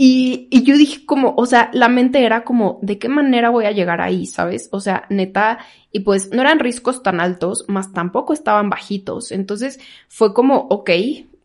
Y, 0.00 0.46
y, 0.52 0.62
yo 0.62 0.76
dije 0.76 1.04
como, 1.04 1.34
o 1.36 1.44
sea, 1.44 1.70
la 1.72 1.88
mente 1.88 2.24
era 2.24 2.44
como, 2.44 2.78
¿de 2.82 3.00
qué 3.00 3.08
manera 3.08 3.50
voy 3.50 3.64
a 3.64 3.72
llegar 3.72 4.00
ahí? 4.00 4.26
¿Sabes? 4.26 4.68
O 4.70 4.78
sea, 4.78 5.06
neta, 5.10 5.58
y 5.90 6.00
pues 6.00 6.30
no 6.30 6.40
eran 6.40 6.60
riscos 6.60 7.02
tan 7.02 7.20
altos, 7.20 7.64
más 7.66 7.92
tampoco 7.92 8.32
estaban 8.32 8.70
bajitos. 8.70 9.32
Entonces 9.32 9.80
fue 10.06 10.32
como, 10.34 10.68
ok, 10.70 10.90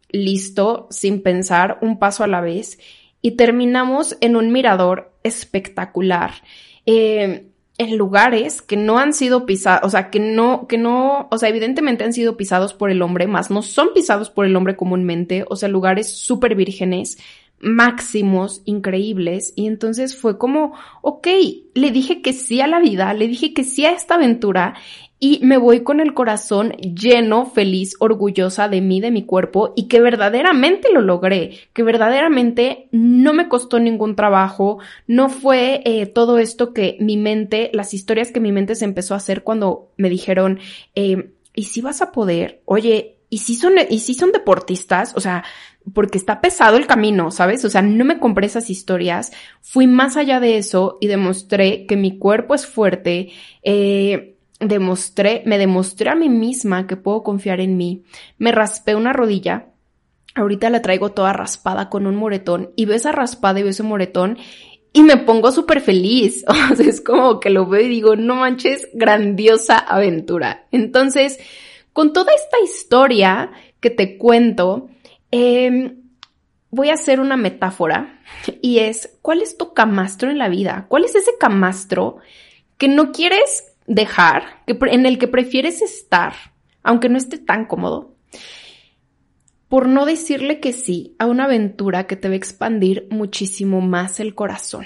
listo, 0.10 0.86
sin 0.92 1.24
pensar, 1.24 1.80
un 1.82 1.98
paso 1.98 2.24
a 2.24 2.28
la 2.28 2.42
vez. 2.42 2.78
Y 3.24 3.32
terminamos 3.32 4.18
en 4.22 4.36
un 4.36 4.52
mirador 4.52 5.16
espectacular. 5.24 6.34
Eh, 6.86 7.50
en 7.80 7.98
lugares 7.98 8.62
que 8.62 8.78
no 8.78 9.00
han 9.00 9.14
sido 9.14 9.48
pisados, 9.48 9.84
o 9.84 9.90
sea, 9.90 10.12
que 10.12 10.20
no, 10.20 10.68
que 10.68 10.78
no, 10.78 11.28
o 11.32 11.38
sea, 11.40 11.50
evidentemente 11.50 12.04
han 12.04 12.14
sido 12.14 12.38
pisados 12.38 12.76
por 12.76 12.92
el 12.92 13.02
hombre, 13.02 13.26
más 13.26 13.50
no 13.50 13.64
son 13.64 13.90
pisados 13.96 14.30
por 14.30 14.46
el 14.46 14.56
hombre 14.56 14.76
comúnmente, 14.76 15.44
o 15.50 15.56
sea, 15.56 15.70
lugares 15.70 16.16
súper 16.16 16.54
vírgenes, 16.54 17.18
máximos, 17.64 18.62
increíbles. 18.66 19.54
Y 19.56 19.68
entonces 19.68 20.16
fue 20.16 20.38
como, 20.38 20.74
ok, 21.02 21.28
le 21.74 21.92
dije 21.92 22.22
que 22.22 22.34
sí 22.34 22.62
a 22.62 22.68
la 22.68 22.80
vida, 22.80 23.14
le 23.14 23.28
dije 23.28 23.54
que 23.54 23.64
sí 23.64 23.86
a 23.86 23.92
esta 23.92 24.16
aventura 24.16 24.76
y 25.20 25.40
me 25.42 25.56
voy 25.56 25.84
con 25.84 26.02
el 26.02 26.14
corazón 26.14 26.72
lleno, 26.72 27.46
feliz, 27.46 27.96
orgullosa 28.00 28.68
de 28.68 28.82
mí, 28.82 29.00
de 29.00 29.10
mi 29.10 29.26
cuerpo 29.26 29.72
y 29.74 29.88
que 29.88 30.02
verdaderamente 30.02 30.92
lo 30.92 31.00
logré, 31.00 31.60
que 31.72 31.82
verdaderamente 31.82 32.90
no 32.92 33.34
me 33.34 33.48
costó 33.48 33.80
ningún 33.80 34.18
trabajo, 34.18 34.80
no 35.08 35.30
fue 35.30 35.82
eh, 35.86 36.08
todo 36.08 36.40
esto 36.40 36.74
que 36.74 36.98
mi 37.00 37.16
mente, 37.16 37.72
las 37.74 37.94
historias 37.94 38.34
que 38.34 38.42
mi 38.42 38.52
mente 38.52 38.76
se 38.76 38.84
empezó 38.84 39.14
a 39.14 39.18
hacer 39.18 39.44
cuando 39.44 39.92
me 39.96 40.10
dijeron, 40.10 40.60
eh, 40.94 41.30
¿y 41.56 41.64
si 41.64 41.80
vas 41.80 42.02
a 42.02 42.12
poder? 42.12 42.62
Oye, 42.66 43.16
¿y 43.34 43.40
si 43.40 43.56
son, 43.56 43.74
y 43.90 43.98
si 43.98 44.14
son 44.14 44.32
deportistas? 44.32 45.14
O 45.16 45.20
sea, 45.20 45.44
porque 45.92 46.20
está 46.20 46.40
pesado 46.40 46.78
el 46.78 46.86
camino, 46.86 47.32
¿sabes? 47.32 47.66
O 47.66 47.70
sea, 47.72 47.82
no 47.82 48.06
me 48.06 48.20
compré 48.20 48.46
esas 48.46 48.70
historias, 48.70 49.32
fui 49.60 49.88
más 49.88 50.18
allá 50.18 50.40
de 50.40 50.58
eso 50.58 51.00
y 51.02 51.08
demostré 51.08 51.88
que 51.88 51.98
mi 51.98 52.20
cuerpo 52.20 52.54
es 52.54 52.68
fuerte, 52.68 53.32
eh, 53.64 54.36
demostré, 54.60 55.42
me 55.48 55.58
demostré 55.58 56.12
a 56.12 56.16
mí 56.16 56.30
misma 56.30 56.86
que 56.86 56.96
puedo 56.96 57.24
confiar 57.24 57.60
en 57.60 57.76
mí, 57.76 58.04
me 58.38 58.52
raspé 58.52 58.94
una 58.94 59.14
rodilla, 59.14 59.70
ahorita 60.36 60.70
la 60.70 60.84
traigo 60.84 61.10
toda 61.10 61.34
raspada 61.34 61.90
con 61.90 62.06
un 62.06 62.16
moretón 62.16 62.70
y 62.76 62.86
veo 62.86 62.96
esa 62.96 63.12
raspada 63.12 63.60
y 63.60 63.64
veo 63.64 63.72
ese 63.72 63.84
moretón 63.84 64.38
y 64.94 65.02
me 65.02 65.18
pongo 65.18 65.52
súper 65.52 65.82
feliz, 65.82 66.46
o 66.48 66.76
sea, 66.76 66.86
es 66.86 67.02
como 67.02 67.40
que 67.40 67.50
lo 67.50 67.66
veo 67.66 67.82
y 67.82 67.90
digo, 67.90 68.16
no 68.16 68.36
manches, 68.36 68.90
grandiosa 68.94 69.80
aventura. 69.80 70.68
Entonces, 70.72 71.40
con 71.94 72.12
toda 72.12 72.34
esta 72.34 72.60
historia 72.60 73.52
que 73.80 73.90
te 73.90 74.18
cuento, 74.18 74.90
Em, 75.36 76.04
voy 76.70 76.90
a 76.90 76.94
hacer 76.94 77.20
una 77.20 77.38
metáfora 77.38 78.20
y 78.62 78.78
es, 78.78 79.18
¿cuál 79.24 79.42
es 79.42 79.58
tu 79.58 79.74
camastro 79.74 80.30
en 80.30 80.38
la 80.38 80.48
vida? 80.48 80.86
¿Cuál 80.90 81.06
es 81.06 81.16
ese 81.16 81.32
camastro 81.40 82.18
que 82.78 82.88
no 82.88 83.12
quieres 83.12 83.74
dejar, 83.88 84.64
que, 84.68 84.78
en 84.92 85.08
el 85.08 85.18
que 85.18 85.28
prefieres 85.28 85.82
estar, 85.82 86.36
aunque 86.84 87.10
no 87.10 87.18
esté 87.18 87.40
tan 87.40 87.66
cómodo? 87.66 88.14
Por 89.70 89.88
no 89.88 90.06
decirle 90.06 90.60
que 90.60 90.72
sí 90.72 91.16
a 91.18 91.26
una 91.26 91.46
aventura 91.46 92.06
que 92.06 92.16
te 92.16 92.28
va 92.28 92.36
a 92.36 92.38
expandir 92.38 93.08
muchísimo 93.10 93.82
más 93.82 94.20
el 94.20 94.36
corazón. 94.36 94.86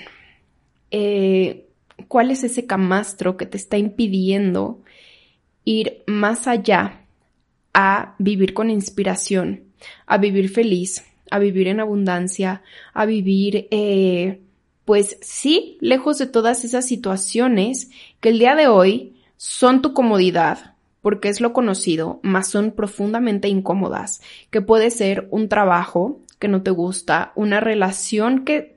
Eh, 0.92 1.68
¿Cuál 2.08 2.32
es 2.32 2.46
ese 2.46 2.66
camastro 2.66 3.36
que 3.36 3.46
te 3.46 3.58
está 3.58 3.78
impidiendo 3.78 4.82
ir 5.68 6.04
más 6.08 6.48
allá 6.48 7.02
a 7.74 8.16
vivir 8.18 8.54
con 8.54 8.70
inspiración? 8.70 9.68
a 10.06 10.18
vivir 10.18 10.50
feliz, 10.50 11.06
a 11.30 11.40
vivir 11.40 11.68
en 11.68 11.80
abundancia, 11.80 12.62
a 12.94 13.06
vivir, 13.06 13.68
eh, 13.72 14.42
pues 14.86 15.18
sí, 15.22 15.78
lejos 15.82 16.18
de 16.18 16.28
todas 16.28 16.64
esas 16.64 16.86
situaciones 16.86 17.90
que 18.20 18.30
el 18.30 18.40
día 18.40 18.56
de 18.56 18.68
hoy 18.68 19.18
son 19.36 19.82
tu 19.82 19.94
comodidad, 19.94 20.76
porque 21.02 21.30
es 21.30 21.42
lo 21.42 21.54
conocido, 21.54 22.20
mas 22.24 22.48
son 22.48 22.72
profundamente 22.72 23.48
incómodas, 23.48 24.22
que 24.50 24.62
puede 24.62 24.90
ser 24.90 25.28
un 25.32 25.50
trabajo 25.50 26.22
que 26.40 26.48
no 26.48 26.64
te 26.64 26.72
gusta, 26.72 27.32
una 27.36 27.60
relación 27.60 28.46
que 28.46 28.77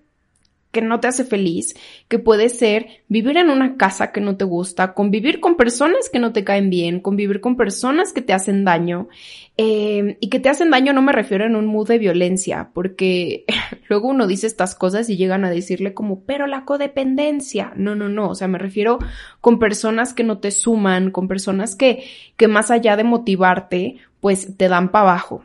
que 0.73 0.83
no 0.83 1.01
te 1.01 1.09
hace 1.09 1.25
feliz, 1.25 1.75
que 2.09 2.19
puede 2.19 2.49
ser 2.49 2.87
vivir 3.09 3.37
en 3.37 3.51
una 3.51 3.77
casa 3.77 4.13
que 4.13 4.21
no 4.21 4.37
te 4.37 4.45
gusta, 4.45 4.95
convivir 4.95 5.41
con 5.41 5.57
personas 5.57 6.09
que 6.09 6.21
no 6.21 6.33
te 6.33 6.45
caen 6.45 6.71
bien, 6.71 7.01
convivir 7.01 7.41
con 7.41 7.57
personas 7.57 8.13
que 8.13 8.23
te 8.23 8.33
hacen 8.33 8.65
daño. 8.65 9.09
Eh, 9.57 10.17
y 10.21 10.31
que 10.31 10.41
te 10.41 10.49
hacen 10.49 10.71
daño 10.71 10.93
no 10.93 11.03
me 11.03 11.13
refiero 11.13 11.45
en 11.45 11.55
un 11.55 11.67
mood 11.67 11.89
de 11.89 11.99
violencia, 11.99 12.71
porque 12.73 13.45
luego 13.89 14.09
uno 14.09 14.27
dice 14.27 14.47
estas 14.47 14.75
cosas 14.75 15.11
y 15.11 15.17
llegan 15.17 15.45
a 15.45 15.51
decirle 15.51 15.93
como, 15.93 16.21
pero 16.25 16.47
la 16.47 16.65
codependencia. 16.65 17.73
No, 17.77 17.95
no, 17.95 18.09
no. 18.09 18.31
O 18.31 18.35
sea, 18.35 18.49
me 18.49 18.59
refiero 18.59 18.99
con 19.41 19.59
personas 19.59 20.15
que 20.15 20.25
no 20.25 20.39
te 20.39 20.51
suman, 20.51 21.11
con 21.11 21.29
personas 21.29 21.75
que, 21.75 22.05
que 22.37 22.49
más 22.49 22.71
allá 22.71 22.97
de 22.97 23.05
motivarte, 23.05 23.97
pues 24.21 24.57
te 24.57 24.69
dan 24.69 24.91
para 24.91 25.11
abajo. 25.11 25.45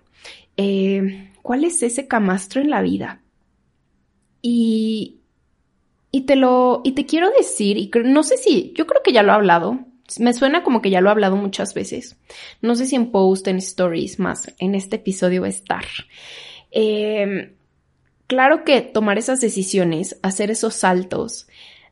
Eh, 0.57 1.31
¿Cuál 1.41 1.63
es 1.63 1.83
ese 1.83 2.07
camastro 2.07 2.61
en 2.61 2.69
la 2.69 2.81
vida? 2.81 3.21
Y, 4.47 5.21
y 6.11 6.21
te 6.27 6.35
lo, 6.35 6.81
y 6.83 6.91
te 6.91 7.07
quiero 7.07 7.31
decir, 7.31 7.77
y 7.77 7.89
no 8.03 8.21
sé 8.21 8.37
si, 8.37 8.73
yo 8.77 8.85
creo 8.85 9.01
que 9.01 9.11
ya 9.11 9.23
lo 9.23 9.31
he 9.31 9.35
hablado, 9.35 9.79
Me 10.19 10.33
suena 10.33 10.61
como 10.61 10.83
que 10.83 10.91
ya 10.91 11.01
lo 11.01 11.09
he 11.09 11.11
hablado 11.11 11.35
muchas 11.35 11.73
veces. 11.73 12.15
No 12.61 12.75
sé 12.75 12.85
si 12.85 12.95
en 12.95 13.09
post, 13.09 13.47
en 13.47 13.57
stories, 13.57 14.19
más 14.19 14.53
en 14.59 14.75
este 14.75 14.97
episodio 14.97 15.41
va 15.41 15.47
a 15.47 15.49
estar. 15.49 15.85
Eh, 16.69 17.55
claro 18.27 18.63
que 18.63 18.81
tomar 18.81 19.17
esas 19.17 19.41
decisiones, 19.41 20.19
hacer 20.21 20.51
esos 20.51 20.75
saltos, 20.75 21.47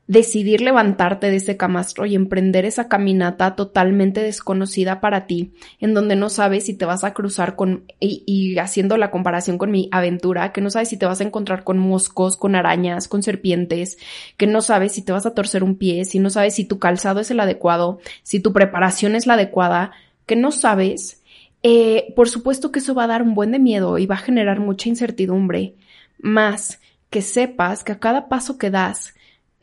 decidir 0.07 0.59
levantarte 0.59 1.29
de 1.29 1.37
ese 1.37 1.55
camastro 1.55 2.05
y 2.05 2.15
emprender 2.15 2.65
esa 2.65 2.89
caminata 2.89 3.55
totalmente 3.55 4.21
desconocida 4.21 4.99
para 4.99 5.27
ti, 5.27 5.53
en 5.79 5.93
donde 5.93 6.17
no 6.17 6.29
sabes 6.29 6.65
si 6.65 6.73
te 6.73 6.85
vas 6.85 7.05
a 7.05 7.13
cruzar 7.13 7.55
con, 7.55 7.85
y, 7.99 8.57
haciendo 8.57 8.97
la 8.97 9.11
comparación 9.11 9.57
con 9.57 9.71
mi 9.71 9.87
aventura, 9.91 10.51
que 10.51 10.59
no 10.59 10.69
sabes 10.69 10.89
si 10.89 10.97
te 10.97 11.05
vas 11.05 11.21
a 11.21 11.23
encontrar 11.23 11.63
con 11.63 11.77
moscos, 11.77 12.35
con 12.35 12.55
arañas, 12.55 13.07
con 13.07 13.23
serpientes, 13.23 13.97
que 14.35 14.45
no 14.45 14.61
sabes 14.61 14.91
si 14.91 15.03
te 15.03 15.13
vas 15.13 15.25
a 15.25 15.33
torcer 15.33 15.63
un 15.63 15.77
pie, 15.77 16.03
si 16.03 16.19
no 16.19 16.29
sabes 16.29 16.55
si 16.55 16.65
tu 16.65 16.79
calzado 16.79 17.21
es 17.21 17.31
el 17.31 17.39
adecuado, 17.39 17.99
si 18.23 18.41
tu 18.41 18.51
preparación 18.51 19.15
es 19.15 19.25
la 19.25 19.35
adecuada, 19.35 19.91
que 20.25 20.35
no 20.35 20.51
sabes, 20.51 21.21
eh, 21.63 22.13
por 22.17 22.27
supuesto 22.27 22.73
que 22.73 22.79
eso 22.79 22.93
va 22.93 23.05
a 23.05 23.07
dar 23.07 23.21
un 23.21 23.35
buen 23.35 23.51
de 23.53 23.59
miedo 23.59 23.97
y 23.97 24.05
va 24.05 24.15
a 24.15 24.19
generar 24.19 24.59
mucha 24.59 24.89
incertidumbre, 24.89 25.75
más 26.19 26.81
que 27.09 27.21
sepas 27.21 27.85
que 27.85 27.93
a 27.93 27.99
cada 27.99 28.27
paso 28.27 28.57
que 28.57 28.69
das, 28.69 29.13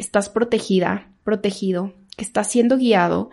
estás 0.00 0.28
protegida, 0.28 1.08
protegido, 1.24 1.92
que 2.16 2.24
estás 2.24 2.50
siendo 2.50 2.76
guiado 2.76 3.30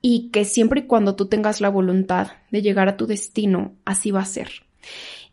y 0.00 0.30
que 0.30 0.44
siempre 0.44 0.80
y 0.80 0.86
cuando 0.86 1.14
tú 1.16 1.26
tengas 1.26 1.60
la 1.60 1.68
voluntad 1.68 2.28
de 2.50 2.62
llegar 2.62 2.88
a 2.88 2.96
tu 2.96 3.06
destino, 3.06 3.72
así 3.84 4.10
va 4.10 4.20
a 4.20 4.26
ser. 4.26 4.50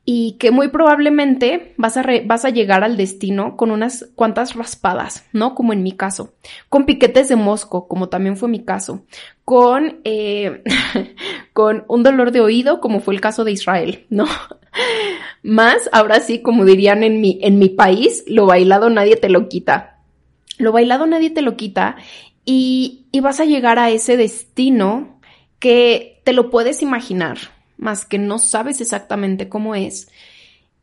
Y 0.03 0.37
que 0.39 0.49
muy 0.49 0.69
probablemente 0.69 1.73
vas 1.77 1.95
a, 1.95 2.03
vas 2.25 2.43
a 2.43 2.49
llegar 2.49 2.83
al 2.83 2.97
destino 2.97 3.55
con 3.55 3.69
unas 3.69 4.09
cuantas 4.15 4.55
raspadas, 4.55 5.25
¿no? 5.31 5.53
Como 5.53 5.73
en 5.73 5.83
mi 5.83 5.91
caso. 5.91 6.33
Con 6.69 6.85
piquetes 6.85 7.29
de 7.29 7.35
mosco, 7.35 7.87
como 7.87 8.09
también 8.09 8.35
fue 8.35 8.49
mi 8.49 8.63
caso. 8.63 9.05
Con, 9.45 9.99
eh, 10.03 10.63
con 11.53 11.85
un 11.87 12.01
dolor 12.01 12.31
de 12.31 12.41
oído, 12.41 12.81
como 12.81 12.99
fue 12.99 13.13
el 13.13 13.21
caso 13.21 13.43
de 13.43 13.51
Israel, 13.51 14.07
¿no? 14.09 14.25
Más, 15.43 15.89
ahora 15.91 16.19
sí, 16.19 16.41
como 16.41 16.65
dirían 16.65 17.03
en 17.03 17.21
mi, 17.21 17.39
en 17.41 17.59
mi 17.59 17.69
país, 17.69 18.23
lo 18.25 18.47
bailado 18.47 18.89
nadie 18.89 19.17
te 19.17 19.29
lo 19.29 19.49
quita. 19.49 20.00
Lo 20.61 20.71
bailado 20.71 21.07
nadie 21.07 21.31
te 21.31 21.41
lo 21.41 21.57
quita 21.57 21.95
y, 22.45 23.07
y 23.11 23.19
vas 23.19 23.39
a 23.39 23.45
llegar 23.45 23.79
a 23.79 23.89
ese 23.89 24.15
destino 24.15 25.19
que 25.59 26.21
te 26.23 26.33
lo 26.33 26.49
puedes 26.49 26.81
imaginar, 26.81 27.37
más 27.77 28.05
que 28.05 28.19
no 28.19 28.37
sabes 28.37 28.79
exactamente 28.79 29.49
cómo 29.49 29.73
es 29.73 30.09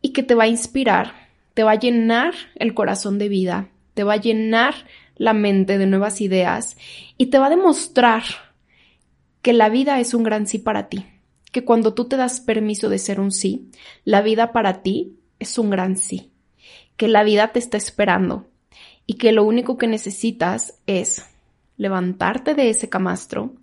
y 0.02 0.12
que 0.12 0.22
te 0.22 0.34
va 0.34 0.44
a 0.44 0.48
inspirar, 0.48 1.28
te 1.54 1.62
va 1.62 1.72
a 1.72 1.78
llenar 1.78 2.34
el 2.56 2.74
corazón 2.74 3.18
de 3.18 3.28
vida, 3.28 3.68
te 3.94 4.04
va 4.04 4.14
a 4.14 4.20
llenar 4.20 4.74
la 5.16 5.32
mente 5.32 5.78
de 5.78 5.86
nuevas 5.86 6.20
ideas 6.20 6.76
y 7.16 7.26
te 7.26 7.38
va 7.38 7.46
a 7.46 7.50
demostrar 7.50 8.22
que 9.42 9.52
la 9.52 9.68
vida 9.68 10.00
es 10.00 10.12
un 10.12 10.24
gran 10.24 10.46
sí 10.46 10.58
para 10.58 10.88
ti, 10.88 11.06
que 11.52 11.64
cuando 11.64 11.94
tú 11.94 12.06
te 12.06 12.16
das 12.16 12.40
permiso 12.40 12.88
de 12.88 12.98
ser 12.98 13.20
un 13.20 13.30
sí, 13.30 13.70
la 14.04 14.22
vida 14.22 14.52
para 14.52 14.82
ti 14.82 15.18
es 15.38 15.56
un 15.58 15.70
gran 15.70 15.96
sí, 15.96 16.32
que 16.96 17.08
la 17.08 17.22
vida 17.22 17.52
te 17.52 17.58
está 17.58 17.76
esperando, 17.76 18.46
y 19.10 19.14
que 19.14 19.32
lo 19.32 19.42
único 19.42 19.78
que 19.78 19.86
necesitas 19.86 20.78
es 20.86 21.24
levantarte 21.78 22.54
de 22.54 22.68
ese 22.68 22.90
camastro, 22.90 23.54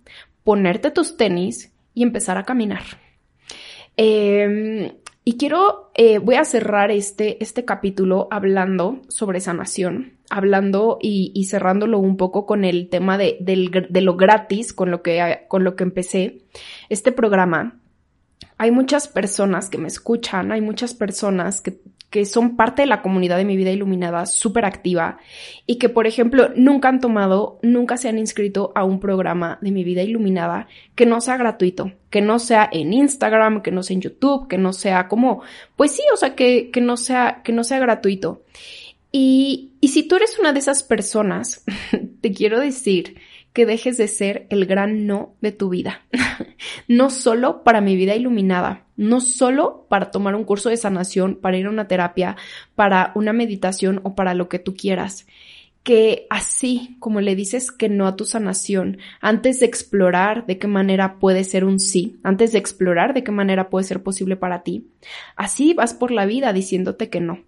ponerte 0.42 0.90
tus 0.90 1.16
tenis 1.16 1.72
y 1.94 2.02
empezar 2.02 2.36
a 2.36 2.42
caminar. 2.42 2.82
Em, 3.96 4.90
y 5.24 5.36
quiero, 5.36 5.92
eh, 5.94 6.18
voy 6.18 6.34
a 6.34 6.44
cerrar 6.44 6.90
este, 6.90 7.42
este 7.42 7.64
capítulo 7.64 8.26
hablando 8.32 9.02
sobre 9.08 9.38
sanación, 9.38 10.18
hablando 10.30 10.98
y, 11.00 11.44
cerrándolo 11.48 12.00
un 12.00 12.16
poco 12.16 12.44
con 12.44 12.64
el 12.64 12.88
tema 12.88 13.16
de, 13.16 13.36
de, 13.38 14.00
lo 14.00 14.16
gratis, 14.16 14.72
con 14.72 14.90
lo, 14.90 15.00
que, 15.00 15.44
con 15.46 15.62
lo 15.62 15.76
que 15.76 15.84
empecé 15.84 16.38
este 16.88 17.12
programa. 17.12 17.78
Hay 18.58 18.72
muchas 18.72 19.06
personas 19.06 19.70
que 19.70 19.78
me 19.78 19.86
escuchan, 19.86 20.50
hay 20.50 20.60
muchas 20.60 20.92
personas 20.92 21.60
que 21.60 21.78
que 22.10 22.24
son 22.24 22.56
parte 22.56 22.82
de 22.82 22.86
la 22.86 23.02
comunidad 23.02 23.36
de 23.36 23.44
mi 23.44 23.56
vida 23.56 23.70
iluminada 23.70 24.26
súper 24.26 24.64
activa 24.64 25.18
y 25.66 25.76
que, 25.76 25.88
por 25.88 26.06
ejemplo, 26.06 26.50
nunca 26.54 26.88
han 26.88 27.00
tomado, 27.00 27.58
nunca 27.62 27.96
se 27.96 28.08
han 28.08 28.18
inscrito 28.18 28.72
a 28.74 28.84
un 28.84 29.00
programa 29.00 29.58
de 29.60 29.72
mi 29.72 29.84
vida 29.84 30.02
iluminada 30.02 30.68
que 30.94 31.04
no 31.04 31.20
sea 31.20 31.36
gratuito, 31.36 31.92
que 32.10 32.20
no 32.20 32.38
sea 32.38 32.68
en 32.72 32.92
Instagram, 32.92 33.60
que 33.60 33.72
no 33.72 33.82
sea 33.82 33.94
en 33.94 34.02
YouTube, 34.02 34.48
que 34.48 34.58
no 34.58 34.72
sea 34.72 35.08
como, 35.08 35.42
pues 35.74 35.92
sí, 35.92 36.02
o 36.12 36.16
sea, 36.16 36.34
que, 36.34 36.70
que 36.70 36.80
no 36.80 36.96
sea, 36.96 37.42
que 37.44 37.52
no 37.52 37.64
sea 37.64 37.80
gratuito. 37.80 38.42
Y, 39.10 39.72
y 39.80 39.88
si 39.88 40.04
tú 40.04 40.16
eres 40.16 40.38
una 40.38 40.52
de 40.52 40.60
esas 40.60 40.82
personas, 40.82 41.64
te 42.20 42.32
quiero 42.32 42.60
decir 42.60 43.16
que 43.52 43.66
dejes 43.66 43.96
de 43.96 44.06
ser 44.06 44.46
el 44.50 44.66
gran 44.66 45.06
no 45.06 45.34
de 45.40 45.50
tu 45.50 45.70
vida. 45.70 46.06
no 46.88 47.10
solo 47.10 47.64
para 47.64 47.80
mi 47.80 47.96
vida 47.96 48.14
iluminada, 48.14 48.85
no 48.96 49.20
solo 49.20 49.86
para 49.88 50.10
tomar 50.10 50.34
un 50.34 50.44
curso 50.44 50.68
de 50.68 50.76
sanación, 50.76 51.36
para 51.36 51.56
ir 51.56 51.66
a 51.66 51.70
una 51.70 51.88
terapia, 51.88 52.36
para 52.74 53.12
una 53.14 53.32
meditación 53.32 54.00
o 54.02 54.14
para 54.14 54.34
lo 54.34 54.48
que 54.48 54.58
tú 54.58 54.74
quieras. 54.74 55.26
Que 55.82 56.26
así 56.30 56.96
como 56.98 57.20
le 57.20 57.36
dices 57.36 57.70
que 57.70 57.88
no 57.88 58.08
a 58.08 58.16
tu 58.16 58.24
sanación, 58.24 58.98
antes 59.20 59.60
de 59.60 59.66
explorar 59.66 60.46
de 60.46 60.58
qué 60.58 60.66
manera 60.66 61.18
puede 61.18 61.44
ser 61.44 61.64
un 61.64 61.78
sí, 61.78 62.18
antes 62.24 62.52
de 62.52 62.58
explorar 62.58 63.14
de 63.14 63.22
qué 63.22 63.30
manera 63.30 63.70
puede 63.70 63.84
ser 63.84 64.02
posible 64.02 64.36
para 64.36 64.62
ti, 64.62 64.88
así 65.36 65.74
vas 65.74 65.94
por 65.94 66.10
la 66.10 66.26
vida 66.26 66.52
diciéndote 66.52 67.08
que 67.08 67.20
no. 67.20 67.44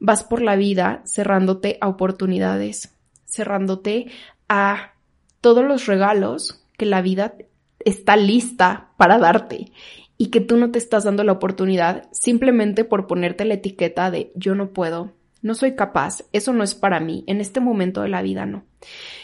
Vas 0.00 0.24
por 0.24 0.40
la 0.40 0.56
vida 0.56 1.02
cerrándote 1.04 1.76
a 1.80 1.88
oportunidades, 1.88 2.94
cerrándote 3.26 4.06
a 4.48 4.92
todos 5.40 5.64
los 5.64 5.86
regalos 5.86 6.64
que 6.78 6.86
la 6.86 7.02
vida 7.02 7.34
está 7.80 8.16
lista 8.16 8.90
para 8.96 9.18
darte 9.18 9.72
y 10.18 10.26
que 10.26 10.40
tú 10.40 10.56
no 10.56 10.72
te 10.72 10.78
estás 10.78 11.04
dando 11.04 11.22
la 11.22 11.32
oportunidad 11.32 12.08
simplemente 12.10 12.84
por 12.84 13.06
ponerte 13.06 13.44
la 13.44 13.54
etiqueta 13.54 14.10
de 14.10 14.32
yo 14.34 14.56
no 14.56 14.72
puedo, 14.72 15.14
no 15.40 15.54
soy 15.54 15.76
capaz, 15.76 16.24
eso 16.32 16.52
no 16.52 16.64
es 16.64 16.74
para 16.74 16.98
mí, 16.98 17.22
en 17.28 17.40
este 17.40 17.60
momento 17.60 18.02
de 18.02 18.08
la 18.08 18.20
vida 18.20 18.44
no. 18.44 18.64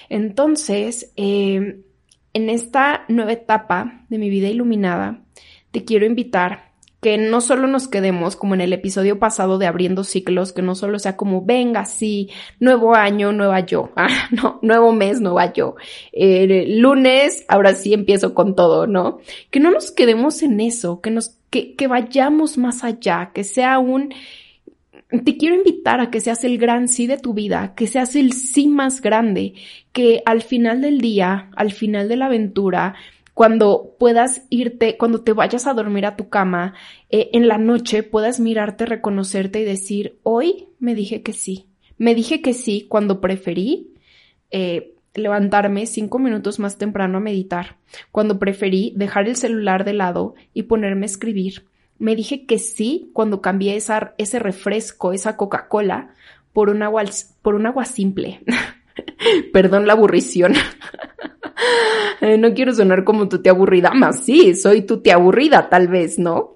Entonces, 0.08 1.12
eh, 1.16 1.80
en 2.32 2.50
esta 2.50 3.04
nueva 3.08 3.32
etapa 3.32 4.06
de 4.08 4.18
mi 4.18 4.30
vida 4.30 4.48
iluminada, 4.48 5.24
te 5.72 5.84
quiero 5.84 6.06
invitar 6.06 6.73
que 7.04 7.18
no 7.18 7.42
solo 7.42 7.66
nos 7.66 7.86
quedemos 7.86 8.34
como 8.34 8.54
en 8.54 8.62
el 8.62 8.72
episodio 8.72 9.18
pasado 9.18 9.58
de 9.58 9.66
abriendo 9.66 10.04
ciclos, 10.04 10.54
que 10.54 10.62
no 10.62 10.74
solo 10.74 10.98
sea 10.98 11.18
como, 11.18 11.44
venga, 11.44 11.84
sí, 11.84 12.30
nuevo 12.60 12.94
año, 12.94 13.30
nueva 13.30 13.60
yo, 13.60 13.90
ah, 13.96 14.08
no, 14.30 14.58
nuevo 14.62 14.90
mes, 14.90 15.20
nueva 15.20 15.52
yo, 15.52 15.74
lunes, 16.14 17.44
ahora 17.46 17.74
sí 17.74 17.92
empiezo 17.92 18.32
con 18.32 18.56
todo, 18.56 18.86
¿no? 18.86 19.18
Que 19.50 19.60
no 19.60 19.70
nos 19.70 19.92
quedemos 19.92 20.42
en 20.42 20.60
eso, 20.60 21.02
que 21.02 21.10
nos, 21.10 21.36
que, 21.50 21.74
que 21.74 21.88
vayamos 21.88 22.56
más 22.56 22.82
allá, 22.84 23.32
que 23.34 23.44
sea 23.44 23.78
un, 23.78 24.14
te 25.10 25.36
quiero 25.36 25.56
invitar 25.56 26.00
a 26.00 26.10
que 26.10 26.22
seas 26.22 26.42
el 26.42 26.56
gran 26.56 26.88
sí 26.88 27.06
de 27.06 27.18
tu 27.18 27.34
vida, 27.34 27.74
que 27.76 27.86
seas 27.86 28.16
el 28.16 28.32
sí 28.32 28.66
más 28.66 29.02
grande, 29.02 29.52
que 29.92 30.22
al 30.24 30.40
final 30.40 30.80
del 30.80 31.02
día, 31.02 31.50
al 31.54 31.70
final 31.72 32.08
de 32.08 32.16
la 32.16 32.26
aventura, 32.26 32.94
cuando 33.34 33.96
puedas 33.98 34.42
irte, 34.48 34.96
cuando 34.96 35.22
te 35.22 35.32
vayas 35.32 35.66
a 35.66 35.74
dormir 35.74 36.06
a 36.06 36.16
tu 36.16 36.28
cama, 36.28 36.74
eh, 37.10 37.30
en 37.32 37.48
la 37.48 37.58
noche 37.58 38.04
puedas 38.04 38.38
mirarte, 38.38 38.86
reconocerte 38.86 39.60
y 39.60 39.64
decir, 39.64 40.18
hoy 40.22 40.68
me 40.78 40.94
dije 40.94 41.22
que 41.22 41.32
sí. 41.32 41.66
Me 41.98 42.14
dije 42.14 42.40
que 42.40 42.54
sí 42.54 42.86
cuando 42.88 43.20
preferí 43.20 43.92
eh, 44.50 44.94
levantarme 45.14 45.86
cinco 45.86 46.20
minutos 46.20 46.60
más 46.60 46.78
temprano 46.78 47.18
a 47.18 47.20
meditar, 47.20 47.76
cuando 48.12 48.38
preferí 48.38 48.92
dejar 48.96 49.28
el 49.28 49.36
celular 49.36 49.84
de 49.84 49.94
lado 49.94 50.34
y 50.52 50.64
ponerme 50.64 51.04
a 51.04 51.06
escribir. 51.06 51.66
Me 51.98 52.14
dije 52.16 52.46
que 52.46 52.58
sí 52.58 53.10
cuando 53.12 53.40
cambié 53.40 53.76
esa, 53.76 54.14
ese 54.16 54.38
refresco, 54.38 55.12
esa 55.12 55.36
Coca-Cola, 55.36 56.14
por 56.52 56.70
un 56.70 56.82
agua, 56.84 57.02
por 57.42 57.56
un 57.56 57.66
agua 57.66 57.84
simple. 57.84 58.42
Perdón 59.52 59.86
la 59.86 59.94
aburrición. 59.94 60.54
Eh, 62.20 62.38
no 62.38 62.54
quiero 62.54 62.72
sonar 62.72 63.04
como 63.04 63.28
tu 63.28 63.42
tía 63.42 63.52
aburrida, 63.52 63.90
más 63.92 64.24
sí, 64.24 64.54
soy 64.54 64.82
tu 64.82 65.00
tía 65.02 65.14
aburrida, 65.16 65.68
tal 65.68 65.88
vez, 65.88 66.18
¿no? 66.18 66.54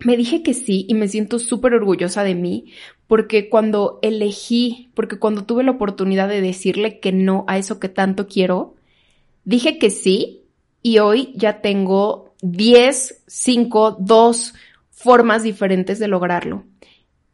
Me 0.00 0.16
dije 0.16 0.42
que 0.42 0.52
sí 0.52 0.84
y 0.88 0.94
me 0.94 1.06
siento 1.06 1.38
súper 1.38 1.74
orgullosa 1.74 2.24
de 2.24 2.34
mí 2.34 2.72
porque 3.06 3.48
cuando 3.48 3.98
elegí, 4.02 4.90
porque 4.94 5.18
cuando 5.18 5.44
tuve 5.44 5.62
la 5.62 5.72
oportunidad 5.72 6.28
de 6.28 6.40
decirle 6.40 6.98
que 7.00 7.12
no 7.12 7.44
a 7.48 7.58
eso 7.58 7.78
que 7.78 7.88
tanto 7.88 8.26
quiero, 8.26 8.74
dije 9.44 9.78
que 9.78 9.90
sí 9.90 10.44
y 10.82 10.98
hoy 10.98 11.32
ya 11.36 11.60
tengo 11.60 12.34
10, 12.42 13.24
5, 13.26 13.98
2 14.00 14.54
formas 14.90 15.42
diferentes 15.42 15.98
de 15.98 16.08
lograrlo. 16.08 16.64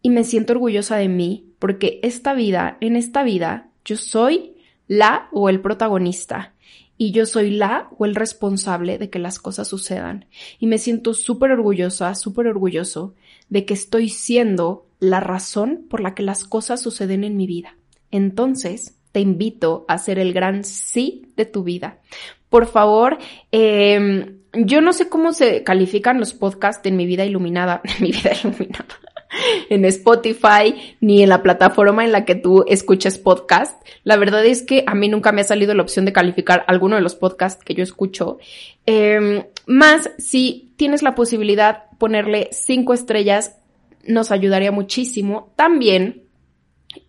Y 0.02 0.10
me 0.10 0.24
siento 0.24 0.52
orgullosa 0.52 0.96
de 0.96 1.08
mí 1.08 1.52
porque 1.58 2.00
esta 2.02 2.34
vida, 2.34 2.78
en 2.80 2.96
esta 2.96 3.22
vida, 3.22 3.70
yo 3.86 3.96
soy 3.96 4.56
la 4.86 5.28
o 5.32 5.48
el 5.48 5.60
protagonista 5.60 6.54
y 6.98 7.12
yo 7.12 7.24
soy 7.24 7.50
la 7.50 7.88
o 7.96 8.04
el 8.04 8.14
responsable 8.14 8.98
de 8.98 9.08
que 9.08 9.18
las 9.18 9.38
cosas 9.38 9.68
sucedan. 9.68 10.26
Y 10.58 10.66
me 10.66 10.78
siento 10.78 11.14
súper 11.14 11.52
orgullosa, 11.52 12.14
súper 12.14 12.48
orgulloso 12.48 13.14
de 13.48 13.64
que 13.64 13.74
estoy 13.74 14.08
siendo 14.08 14.86
la 14.98 15.20
razón 15.20 15.86
por 15.88 16.00
la 16.00 16.14
que 16.14 16.22
las 16.22 16.44
cosas 16.44 16.82
suceden 16.82 17.24
en 17.24 17.36
mi 17.36 17.46
vida. 17.46 17.76
Entonces, 18.10 18.96
te 19.12 19.20
invito 19.20 19.84
a 19.88 19.98
ser 19.98 20.18
el 20.18 20.32
gran 20.32 20.64
sí 20.64 21.32
de 21.36 21.46
tu 21.46 21.62
vida, 21.62 22.00
Por 22.48 22.66
favor, 22.66 23.18
eh, 23.50 24.36
yo 24.52 24.80
no 24.80 24.92
sé 24.92 25.08
cómo 25.08 25.32
se 25.32 25.62
califican 25.62 26.20
los 26.20 26.32
podcasts 26.32 26.86
en 26.86 26.96
mi 26.96 27.06
vida 27.06 27.24
iluminada, 27.24 27.80
en 27.84 28.02
mi 28.02 28.12
vida 28.12 28.32
iluminada, 28.42 28.86
en 29.70 29.84
Spotify, 29.84 30.96
ni 31.00 31.22
en 31.22 31.28
la 31.28 31.42
plataforma 31.42 32.04
en 32.04 32.12
la 32.12 32.24
que 32.24 32.34
tú 32.34 32.64
escuches 32.68 33.18
podcast. 33.18 33.80
La 34.04 34.16
verdad 34.16 34.44
es 34.44 34.62
que 34.62 34.84
a 34.86 34.94
mí 34.94 35.08
nunca 35.08 35.32
me 35.32 35.40
ha 35.40 35.44
salido 35.44 35.74
la 35.74 35.82
opción 35.82 36.04
de 36.04 36.12
calificar 36.12 36.64
alguno 36.66 36.96
de 36.96 37.02
los 37.02 37.14
podcasts 37.14 37.64
que 37.64 37.74
yo 37.74 37.82
escucho. 37.82 38.38
Eh, 38.86 39.46
más 39.66 40.10
si 40.18 40.72
tienes 40.76 41.02
la 41.02 41.14
posibilidad 41.14 41.84
ponerle 41.98 42.48
cinco 42.52 42.94
estrellas, 42.94 43.56
nos 44.04 44.30
ayudaría 44.30 44.72
muchísimo. 44.72 45.52
También 45.56 46.26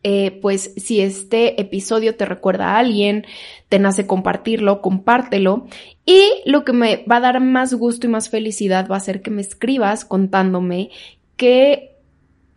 eh, 0.03 0.39
pues 0.41 0.73
si 0.77 1.01
este 1.01 1.60
episodio 1.62 2.15
te 2.15 2.25
recuerda 2.25 2.71
a 2.71 2.80
alguien, 2.80 3.25
te 3.69 3.80
nace 3.80 4.08
compartirlo, 4.08 4.82
compártelo. 4.82 5.67
Y 6.06 6.23
lo 6.45 6.63
que 6.63 6.73
me 6.73 7.06
va 7.10 7.17
a 7.17 7.21
dar 7.21 7.39
más 7.39 7.73
gusto 7.73 8.08
y 8.08 8.10
más 8.10 8.30
felicidad 8.30 8.88
va 8.89 8.97
a 8.97 9.01
ser 9.01 9.21
que 9.21 9.32
me 9.32 9.41
escribas 9.41 10.06
contándome 10.06 10.89
qué, 11.36 11.96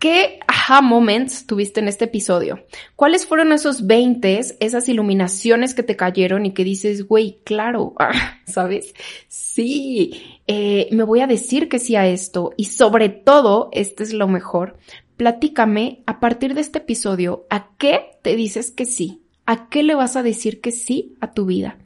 qué 0.01 0.41
aha 0.49 0.81
moments 0.81 1.47
tuviste 1.47 1.79
en 1.79 1.87
este 1.87 2.07
episodio. 2.07 2.65
¿Cuáles 2.97 3.27
fueron 3.27 3.53
esos 3.53 3.87
20, 3.87 4.41
esas 4.59 4.89
iluminaciones 4.89 5.75
que 5.75 5.83
te 5.83 5.95
cayeron 5.95 6.47
y 6.47 6.53
que 6.53 6.65
dices, 6.65 7.07
güey, 7.07 7.39
claro, 7.45 7.95
¿sabes? 8.47 8.95
Sí, 9.29 10.41
eh, 10.49 10.89
me 10.91 11.05
voy 11.05 11.21
a 11.21 11.27
decir 11.29 11.69
que 11.69 11.79
sí 11.79 11.97
a 11.97 12.07
esto. 12.07 12.53
Y 12.57 12.65
sobre 12.65 13.11
todo, 13.11 13.69
este 13.73 14.03
es 14.03 14.15
lo 14.15 14.27
mejor, 14.27 14.79
platícame 15.19 16.03
a 16.07 16.19
partir 16.19 16.55
de 16.55 16.63
este 16.63 16.79
episodio 16.79 17.47
a 17.51 17.69
qué 17.77 18.19
te 18.23 18.37
dices 18.37 18.71
que 18.71 18.87
sí, 18.87 19.23
a 19.45 19.69
qué 19.69 19.83
le 19.83 19.95
vas 19.95 20.17
a 20.17 20.23
decir 20.23 20.63
que 20.63 20.73
sí 20.73 21.15
a 21.21 21.33
tu 21.33 21.45
vida. 21.45 21.77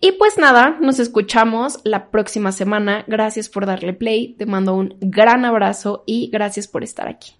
Y 0.00 0.12
pues 0.12 0.38
nada, 0.38 0.78
nos 0.80 0.98
escuchamos 0.98 1.80
la 1.84 2.10
próxima 2.10 2.52
semana. 2.52 3.04
Gracias 3.06 3.50
por 3.50 3.66
darle 3.66 3.92
play, 3.92 4.32
te 4.32 4.46
mando 4.46 4.74
un 4.74 4.96
gran 4.98 5.44
abrazo 5.44 6.04
y 6.06 6.30
gracias 6.32 6.66
por 6.66 6.82
estar 6.82 7.06
aquí. 7.06 7.39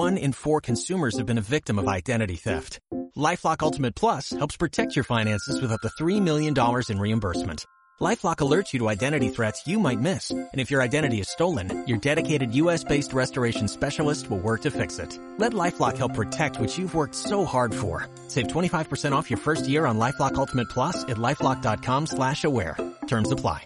one 0.05 0.17
in 0.17 0.31
four 0.33 0.59
consumers 0.61 1.17
have 1.17 1.27
been 1.27 1.43
a 1.43 1.49
victim 1.55 1.77
of 1.77 1.87
identity 1.87 2.35
theft. 2.35 2.79
LifeLock 3.25 3.61
Ultimate 3.67 3.95
Plus 4.01 4.31
helps 4.31 4.57
protect 4.57 4.95
your 4.95 5.07
finances 5.15 5.61
with 5.61 5.71
up 5.71 5.81
to 5.81 6.03
$3 6.03 6.19
million 6.29 6.53
in 6.89 6.99
reimbursement. 7.05 7.65
LifeLock 8.07 8.39
alerts 8.45 8.73
you 8.73 8.79
to 8.79 8.89
identity 8.89 9.29
threats 9.29 9.67
you 9.67 9.79
might 9.79 9.99
miss. 9.99 10.31
And 10.31 10.59
if 10.63 10.71
your 10.71 10.81
identity 10.87 11.19
is 11.19 11.29
stolen, 11.29 11.65
your 11.87 11.99
dedicated 11.99 12.55
US-based 12.61 13.13
restoration 13.13 13.67
specialist 13.67 14.29
will 14.29 14.43
work 14.49 14.61
to 14.61 14.71
fix 14.71 14.97
it. 14.97 15.19
Let 15.37 15.53
LifeLock 15.53 15.97
help 15.97 16.13
protect 16.15 16.59
what 16.59 16.75
you've 16.77 16.95
worked 16.95 17.15
so 17.15 17.45
hard 17.45 17.75
for. 17.75 17.95
Save 18.27 18.47
25% 18.47 19.11
off 19.17 19.29
your 19.29 19.41
first 19.47 19.69
year 19.69 19.85
on 19.85 19.99
LifeLock 20.05 20.35
Ultimate 20.43 20.69
Plus 20.69 21.03
at 21.03 21.17
LifeLock.com 21.27 22.07
slash 22.07 22.43
aware. 22.43 22.75
Terms 23.07 23.31
apply. 23.31 23.65